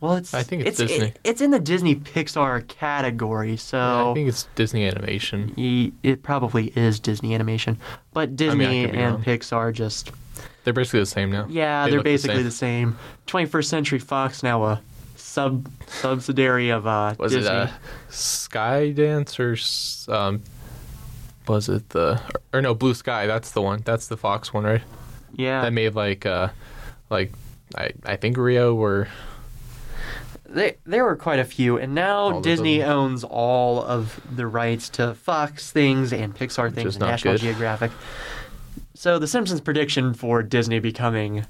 Well, 0.00 0.14
it's 0.16 0.32
I 0.34 0.42
think 0.42 0.66
it's 0.66 0.78
it- 0.80 0.88
Disney. 0.88 1.12
it's 1.24 1.40
in 1.40 1.50
the 1.50 1.58
Disney 1.58 1.94
Pixar 1.96 2.66
category, 2.68 3.56
so 3.56 4.10
I 4.10 4.14
think 4.14 4.28
it's 4.28 4.48
Disney 4.54 4.86
Animation. 4.86 5.52
Ye- 5.56 5.92
it 6.02 6.22
probably 6.22 6.66
is 6.76 6.98
Disney 7.00 7.34
animation. 7.34 7.78
But 8.12 8.34
Disney 8.36 8.64
could 8.84 8.92
be 8.92 8.98
and 8.98 9.14
wrong. 9.16 9.24
Pixar 9.24 9.72
just 9.72 10.10
They're 10.64 10.72
basically 10.74 11.00
the 11.00 11.06
same 11.06 11.30
now. 11.30 11.46
yeah, 11.48 11.84
They 11.86 11.92
are 11.92 11.96
look 11.96 12.04
the 12.04 12.10
basically 12.10 12.36
same. 12.36 12.44
the 12.44 12.50
same. 12.50 12.98
21st 13.26 13.64
Century 13.68 13.98
Fox 13.98 14.42
now 14.42 14.64
a 14.64 14.80
sub 15.36 15.68
subsidiary 15.86 16.70
of 16.70 16.86
uh, 16.86 17.14
Was 17.18 17.32
Disney. 17.32 17.50
it 17.50 17.52
uh, 17.54 17.68
Skydance 18.10 19.38
or 19.38 19.52
um, 20.14 20.42
was 21.46 21.68
it 21.68 21.90
the 21.90 22.18
or 22.54 22.62
no 22.62 22.74
Blue 22.74 22.94
Sky? 22.94 23.26
That's 23.26 23.50
the 23.50 23.60
one. 23.60 23.82
That's 23.84 24.08
the 24.08 24.16
Fox 24.16 24.54
one, 24.54 24.64
right? 24.64 24.80
yeah, 25.34 25.60
That 25.60 25.74
made 25.74 25.94
like 25.94 26.24
uh, 26.24 26.48
like 27.10 27.32
I 27.76 27.90
I 28.04 28.16
think 28.16 28.38
Rio 28.38 28.74
were. 28.74 29.08
They, 30.48 30.76
there 30.86 31.04
were 31.04 31.16
quite 31.16 31.40
a 31.40 31.44
few, 31.44 31.76
and 31.76 31.92
now 31.94 32.34
All 32.34 32.40
Disney 32.40 32.82
owns 32.82 33.22
all 33.24 33.82
of 33.82 34.18
the 34.34 34.46
rights 34.46 34.88
to 34.90 35.14
Fox 35.14 35.70
things 35.70 36.12
and 36.12 36.34
Pixar 36.34 36.72
things 36.72 36.94
and 36.96 37.04
National 37.04 37.34
good. 37.34 37.40
Geographic. 37.42 37.90
So 38.94 39.18
the 39.18 39.26
Simpsons 39.26 39.60
prediction 39.60 40.14
for 40.14 40.42
Disney 40.42 40.78
becoming 40.78 41.44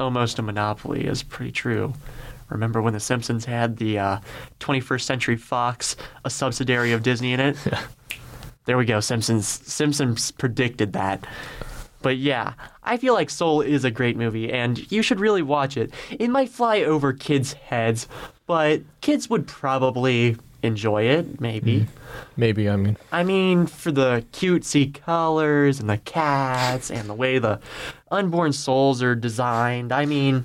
almost 0.00 0.38
a 0.38 0.42
monopoly 0.42 1.04
is 1.06 1.22
pretty 1.22 1.52
true. 1.52 1.92
Remember 2.48 2.80
when 2.80 2.92
the 2.94 3.00
Simpsons 3.00 3.44
had 3.44 3.76
the 3.76 3.98
uh, 3.98 4.20
21st 4.60 5.02
Century 5.02 5.36
Fox, 5.36 5.96
a 6.24 6.30
subsidiary 6.30 6.92
of 6.92 7.02
Disney 7.02 7.32
in 7.32 7.40
it? 7.40 7.56
There 8.68 8.76
we 8.76 8.84
go. 8.84 9.00
Simpsons 9.00 9.48
Simpsons 9.48 10.30
predicted 10.30 10.92
that. 10.92 11.26
But 12.02 12.18
yeah, 12.18 12.52
I 12.84 12.98
feel 12.98 13.14
like 13.14 13.30
Soul 13.30 13.62
is 13.62 13.82
a 13.82 13.90
great 13.90 14.14
movie 14.14 14.52
and 14.52 14.92
you 14.92 15.00
should 15.00 15.20
really 15.20 15.40
watch 15.40 15.78
it. 15.78 15.90
It 16.10 16.28
might 16.28 16.50
fly 16.50 16.82
over 16.82 17.14
kids' 17.14 17.54
heads, 17.54 18.06
but 18.46 18.82
kids 19.00 19.30
would 19.30 19.46
probably 19.46 20.36
enjoy 20.62 21.04
it, 21.04 21.40
maybe. 21.40 21.86
maybe 22.36 22.68
I 22.68 22.76
mean 22.76 22.98
I 23.10 23.24
mean, 23.24 23.66
for 23.66 23.90
the 23.90 24.22
cutesy 24.32 24.92
colors 24.92 25.80
and 25.80 25.88
the 25.88 25.96
cats 25.96 26.90
and 26.90 27.08
the 27.08 27.14
way 27.14 27.38
the 27.38 27.60
unborn 28.10 28.52
souls 28.52 29.02
are 29.02 29.14
designed, 29.14 29.92
I 29.92 30.04
mean, 30.04 30.44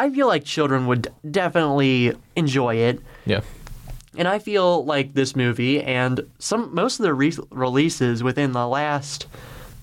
I 0.00 0.08
feel 0.08 0.28
like 0.28 0.44
children 0.44 0.86
would 0.86 1.12
definitely 1.30 2.14
enjoy 2.34 2.76
it. 2.76 3.00
yeah. 3.26 3.42
And 4.16 4.26
I 4.26 4.38
feel 4.38 4.84
like 4.86 5.12
this 5.12 5.36
movie 5.36 5.82
and 5.82 6.26
some 6.38 6.74
most 6.74 6.98
of 6.98 7.04
the 7.04 7.14
re- 7.14 7.36
releases 7.50 8.24
within 8.24 8.52
the 8.52 8.66
last 8.66 9.26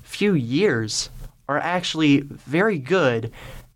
few 0.03 0.33
years 0.33 1.09
are 1.47 1.59
actually 1.59 2.21
very 2.21 2.79
good 2.79 3.31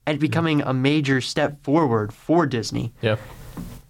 at 0.07 0.15
mm-hmm. 0.15 0.19
becoming 0.19 0.61
a 0.61 0.73
major 0.73 1.21
step 1.21 1.63
forward 1.63 2.11
for 2.11 2.47
Disney. 2.47 2.91
Yeah. 3.01 3.17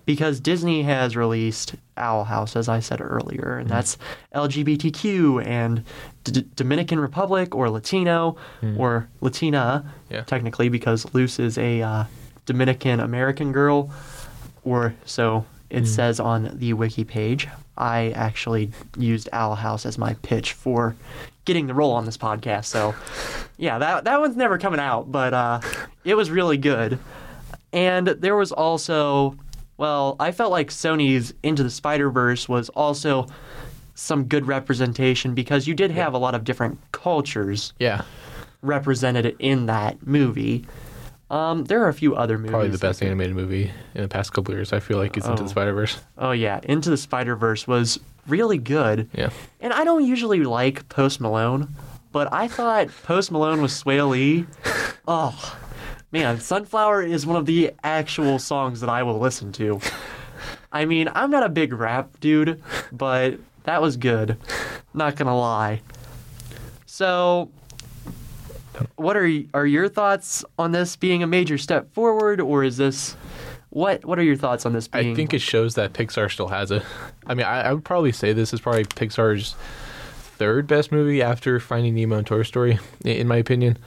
Because 0.05 0.39
Disney 0.41 0.83
has 0.83 1.15
released 1.15 1.75
Owl 1.95 2.25
House, 2.25 2.55
as 2.57 2.67
I 2.67 2.79
said 2.81 2.99
earlier, 2.99 3.57
and 3.57 3.69
mm-hmm. 3.69 3.75
that's 3.75 3.97
LGBTQ 4.35 5.45
and 5.47 5.83
D- 6.25 6.45
Dominican 6.55 6.99
Republic 6.99 7.55
or 7.55 7.69
Latino 7.69 8.35
mm-hmm. 8.61 8.79
or 8.79 9.07
Latina, 9.21 9.85
Yeah. 10.09 10.23
technically, 10.25 10.67
because 10.69 11.11
Luz 11.13 11.39
is 11.39 11.57
a 11.57 11.81
uh, 11.81 12.03
Dominican 12.51 12.99
American 12.99 13.51
girl, 13.51 13.89
or 14.63 14.93
so 15.05 15.45
it 15.69 15.85
says 15.87 16.19
on 16.19 16.51
the 16.57 16.73
wiki 16.73 17.03
page. 17.03 17.47
I 17.77 18.09
actually 18.11 18.71
used 18.97 19.29
Owl 19.31 19.55
House 19.55 19.85
as 19.85 19.97
my 19.97 20.13
pitch 20.15 20.53
for 20.53 20.95
getting 21.45 21.67
the 21.67 21.73
role 21.73 21.93
on 21.93 22.05
this 22.05 22.17
podcast, 22.17 22.65
so 22.65 22.93
yeah, 23.57 23.79
that 23.79 24.03
that 24.03 24.19
one's 24.19 24.35
never 24.35 24.57
coming 24.57 24.79
out, 24.79 25.11
but 25.11 25.33
uh, 25.33 25.61
it 26.03 26.15
was 26.15 26.29
really 26.29 26.57
good. 26.57 26.99
And 27.73 28.07
there 28.07 28.35
was 28.35 28.51
also, 28.51 29.37
well, 29.77 30.17
I 30.19 30.33
felt 30.33 30.51
like 30.51 30.69
Sony's 30.69 31.33
Into 31.41 31.63
the 31.63 31.69
Spider 31.69 32.09
Verse 32.11 32.49
was 32.49 32.67
also 32.69 33.27
some 33.95 34.25
good 34.25 34.45
representation 34.45 35.33
because 35.33 35.67
you 35.67 35.73
did 35.73 35.91
have 35.91 36.13
a 36.13 36.17
lot 36.17 36.35
of 36.35 36.43
different 36.43 36.79
cultures 36.91 37.71
Yeah, 37.79 38.01
represented 38.61 39.35
in 39.39 39.67
that 39.67 40.05
movie. 40.05 40.65
Um, 41.31 41.63
there 41.63 41.81
are 41.83 41.87
a 41.87 41.93
few 41.93 42.13
other 42.15 42.37
movies. 42.37 42.51
probably 42.51 42.69
the 42.69 42.77
best 42.77 43.01
animated 43.01 43.35
movie 43.35 43.71
in 43.95 44.01
the 44.01 44.07
past 44.09 44.33
couple 44.33 44.53
years. 44.53 44.73
I 44.73 44.79
feel 44.81 44.97
like 44.97 45.15
it's 45.17 45.25
Into 45.25 45.41
Oh. 45.41 45.45
the 45.45 45.49
Spider 45.49 45.73
Verse. 45.73 45.97
Oh 46.17 46.31
yeah, 46.31 46.59
Into 46.63 46.89
the 46.89 46.97
Spider 46.97 47.35
Verse 47.37 47.65
was 47.65 47.99
really 48.27 48.57
good. 48.57 49.09
Yeah, 49.13 49.29
And 49.61 49.71
I 49.73 49.83
don't 49.85 50.05
usually 50.05 50.43
like 50.43 50.87
Post 50.89 51.21
Malone, 51.21 51.69
but 52.11 52.31
I 52.33 52.47
thought 52.49 52.89
Post 53.03 53.31
Malone 53.31 53.61
with 53.61 53.71
Swae 53.71 54.07
Lee. 54.09 54.45
Oh 55.07 55.57
man, 56.11 56.39
Sunflower 56.41 57.03
is 57.03 57.25
one 57.25 57.37
of 57.37 57.45
the 57.45 57.71
actual 57.83 58.37
songs 58.37 58.81
that 58.81 58.89
I 58.89 59.01
will 59.03 59.17
listen 59.17 59.53
to. 59.53 59.79
I 60.73 60.83
mean, 60.85 61.09
I'm 61.15 61.31
not 61.31 61.43
a 61.43 61.49
big 61.49 61.71
rap 61.73 62.19
dude, 62.19 62.61
but 62.91 63.39
that 63.63 63.81
was 63.81 63.95
good. 63.95 64.37
Not 64.93 65.15
gonna 65.15 65.37
lie. 65.37 65.81
So, 66.85 67.49
what 68.95 69.17
are 69.17 69.29
are 69.53 69.65
your 69.65 69.87
thoughts 69.87 70.43
on 70.57 70.71
this 70.71 70.95
being 70.95 71.23
a 71.23 71.27
major 71.27 71.57
step 71.57 71.93
forward, 71.93 72.39
or 72.41 72.63
is 72.63 72.77
this 72.77 73.15
what? 73.69 74.03
What 74.05 74.19
are 74.19 74.23
your 74.23 74.35
thoughts 74.35 74.65
on 74.65 74.73
this 74.73 74.87
being? 74.87 75.13
I 75.13 75.15
think 75.15 75.33
it 75.33 75.39
shows 75.39 75.75
that 75.75 75.93
Pixar 75.93 76.31
still 76.31 76.49
has 76.49 76.71
a. 76.71 76.83
I 77.25 77.33
mean, 77.33 77.45
I, 77.45 77.61
I 77.61 77.73
would 77.73 77.85
probably 77.85 78.11
say 78.11 78.33
this 78.33 78.53
is 78.53 78.61
probably 78.61 78.83
Pixar's 78.85 79.55
third 80.41 80.67
best 80.67 80.91
movie 80.91 81.21
after 81.21 81.59
Finding 81.59 81.93
Nemo 81.95 82.17
and 82.17 82.25
Toy 82.25 82.43
Story, 82.43 82.79
in 83.05 83.27
my 83.27 83.37
opinion. 83.37 83.77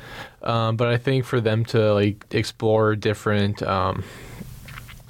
Um, 0.43 0.77
but 0.77 0.89
I 0.89 0.97
think 0.97 1.25
for 1.25 1.41
them 1.41 1.65
to 1.67 1.93
like 1.93 2.25
explore 2.31 2.95
different, 2.95 3.63
um, 3.63 4.05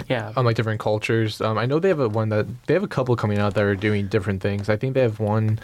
yeah. 0.09 0.33
on 0.35 0.43
like 0.43 0.55
different 0.55 0.79
cultures. 0.79 1.41
Um, 1.41 1.57
I 1.57 1.65
know 1.65 1.79
they 1.79 1.89
have 1.89 1.99
a 1.99 2.09
one 2.09 2.29
that 2.29 2.47
they 2.65 2.73
have 2.73 2.83
a 2.83 2.87
couple 2.87 3.15
coming 3.15 3.37
out 3.37 3.53
that 3.53 3.63
are 3.63 3.75
doing 3.75 4.07
different 4.07 4.41
things. 4.41 4.69
I 4.69 4.75
think 4.75 4.93
they 4.93 5.01
have 5.01 5.19
one. 5.19 5.59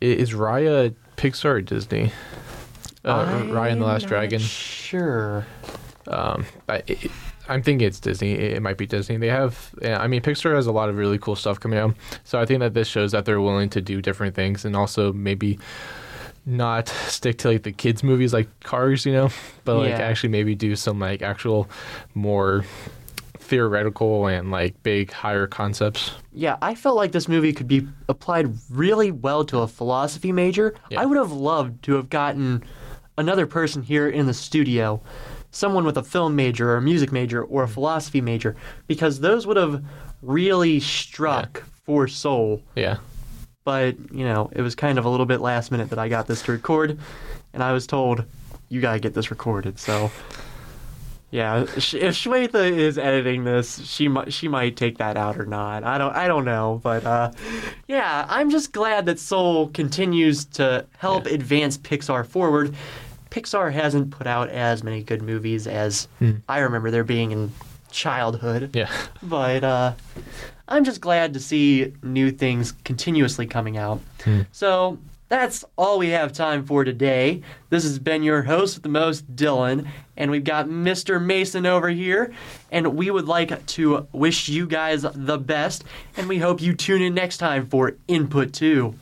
Is 0.00 0.32
Raya 0.32 0.94
Pixar 1.16 1.44
or 1.46 1.60
Disney? 1.62 2.12
Uh, 3.06 3.42
Raya 3.44 3.72
and 3.72 3.80
the 3.80 3.86
Last 3.86 4.06
Dragon. 4.06 4.40
Sure. 4.40 5.46
Um, 6.08 6.44
I, 6.68 6.82
it, 6.86 7.10
I'm 7.48 7.62
thinking 7.62 7.86
it's 7.86 8.00
Disney. 8.00 8.32
It, 8.32 8.54
it 8.54 8.62
might 8.62 8.76
be 8.76 8.86
Disney. 8.86 9.16
They 9.16 9.28
have, 9.28 9.72
I 9.84 10.06
mean, 10.08 10.20
Pixar 10.20 10.54
has 10.54 10.66
a 10.66 10.72
lot 10.72 10.88
of 10.88 10.96
really 10.96 11.18
cool 11.18 11.36
stuff 11.36 11.60
coming 11.60 11.78
out. 11.78 11.94
So 12.24 12.40
I 12.40 12.46
think 12.46 12.60
that 12.60 12.74
this 12.74 12.88
shows 12.88 13.12
that 13.12 13.24
they're 13.24 13.40
willing 13.40 13.70
to 13.70 13.80
do 13.80 14.02
different 14.02 14.34
things 14.34 14.64
and 14.64 14.74
also 14.74 15.12
maybe 15.12 15.58
not 16.44 16.88
stick 16.88 17.38
to 17.38 17.48
like 17.48 17.62
the 17.64 17.72
kids 17.72 18.02
movies 18.02 18.32
like 18.32 18.48
Cars, 18.60 19.04
you 19.06 19.12
know, 19.12 19.30
but 19.64 19.76
like 19.78 19.90
Yeah. 19.90 19.98
actually 19.98 20.30
maybe 20.30 20.54
do 20.54 20.76
some 20.76 20.98
like 21.00 21.22
actual 21.22 21.68
more 22.14 22.64
theoretical 23.38 24.26
and 24.26 24.50
like 24.50 24.80
big 24.82 25.12
higher 25.12 25.46
concepts. 25.46 26.12
Yeah, 26.32 26.56
I 26.62 26.74
felt 26.74 26.96
like 26.96 27.12
this 27.12 27.28
movie 27.28 27.52
could 27.52 27.68
be 27.68 27.86
applied 28.08 28.52
really 28.70 29.10
well 29.12 29.44
to 29.46 29.60
a 29.60 29.68
philosophy 29.68 30.32
major. 30.32 30.74
Yeah. 30.90 31.00
I 31.02 31.06
would 31.06 31.16
have 31.16 31.32
loved 31.32 31.82
to 31.84 31.94
have 31.94 32.10
gotten 32.10 32.62
another 33.18 33.46
person 33.46 33.82
here 33.82 34.08
in 34.08 34.26
the 34.26 34.34
studio, 34.34 35.00
someone 35.50 35.84
with 35.84 35.96
a 35.96 36.02
film 36.02 36.36
major 36.36 36.70
or 36.70 36.76
a 36.76 36.82
music 36.82 37.12
major 37.12 37.42
or 37.42 37.62
a 37.62 37.68
philosophy 37.68 38.20
major, 38.20 38.56
because 38.86 39.20
those 39.20 39.46
would 39.46 39.56
have 39.56 39.84
really 40.22 40.80
struck 40.80 41.62
for 41.84 42.08
soul. 42.08 42.62
Yeah. 42.74 42.98
But, 43.64 43.96
you 44.12 44.24
know, 44.24 44.50
it 44.54 44.62
was 44.62 44.74
kind 44.74 44.98
of 44.98 45.04
a 45.04 45.08
little 45.08 45.26
bit 45.26 45.40
last 45.40 45.70
minute 45.70 45.90
that 45.90 45.98
I 45.98 46.08
got 46.08 46.26
this 46.26 46.42
to 46.42 46.52
record, 46.52 46.98
and 47.52 47.62
I 47.62 47.72
was 47.72 47.86
told, 47.86 48.24
you 48.68 48.80
gotta 48.80 49.00
get 49.00 49.14
this 49.14 49.30
recorded, 49.30 49.78
so. 49.78 50.10
Yeah, 51.32 51.62
if 51.62 51.68
Shweta 51.68 52.70
is 52.70 52.98
editing 52.98 53.42
this, 53.42 53.84
she 53.84 54.06
might 54.06 54.32
she 54.32 54.46
might 54.46 54.76
take 54.76 54.98
that 54.98 55.16
out 55.16 55.36
or 55.38 55.44
not. 55.44 55.82
I 55.82 55.98
don't 55.98 56.14
I 56.14 56.28
don't 56.28 56.44
know, 56.44 56.80
but 56.84 57.04
uh, 57.04 57.32
yeah, 57.88 58.24
I'm 58.28 58.48
just 58.48 58.72
glad 58.72 59.06
that 59.06 59.18
Soul 59.18 59.68
continues 59.70 60.44
to 60.44 60.86
help 60.98 61.26
advance 61.26 61.76
Pixar 61.76 62.24
forward. 62.24 62.74
Pixar 63.36 63.70
hasn't 63.70 64.10
put 64.10 64.26
out 64.26 64.48
as 64.48 64.82
many 64.82 65.02
good 65.02 65.20
movies 65.20 65.66
as 65.66 66.08
I 66.48 66.60
remember 66.60 66.90
there 66.90 67.04
being 67.04 67.32
in 67.32 67.52
childhood 67.90 68.70
Yeah. 68.74 68.90
but 69.22 69.62
uh, 69.62 69.92
I'm 70.68 70.84
just 70.84 71.00
glad 71.02 71.34
to 71.34 71.40
see 71.40 71.92
new 72.02 72.30
things 72.30 72.72
continuously 72.84 73.46
coming 73.46 73.76
out. 73.76 74.00
So 74.52 74.98
that's 75.28 75.64
all 75.76 75.98
we 75.98 76.08
have 76.10 76.32
time 76.32 76.64
for 76.64 76.82
today. 76.84 77.42
This 77.68 77.82
has 77.82 77.98
been 77.98 78.22
your 78.22 78.42
host 78.42 78.76
with 78.76 78.82
the 78.84 78.88
most, 78.88 79.34
Dylan, 79.36 79.86
and 80.16 80.30
we've 80.30 80.44
got 80.44 80.66
Mr. 80.66 81.22
Mason 81.22 81.66
over 81.66 81.88
here, 81.88 82.32
and 82.70 82.94
we 82.96 83.10
would 83.10 83.26
like 83.26 83.66
to 83.66 84.06
wish 84.12 84.48
you 84.48 84.66
guys 84.66 85.02
the 85.14 85.36
best, 85.38 85.84
and 86.16 86.28
we 86.28 86.38
hope 86.38 86.60
you 86.62 86.74
tune 86.74 87.02
in 87.02 87.12
next 87.14 87.36
time 87.38 87.66
for 87.66 87.94
Input 88.08 88.52
2. 88.52 88.94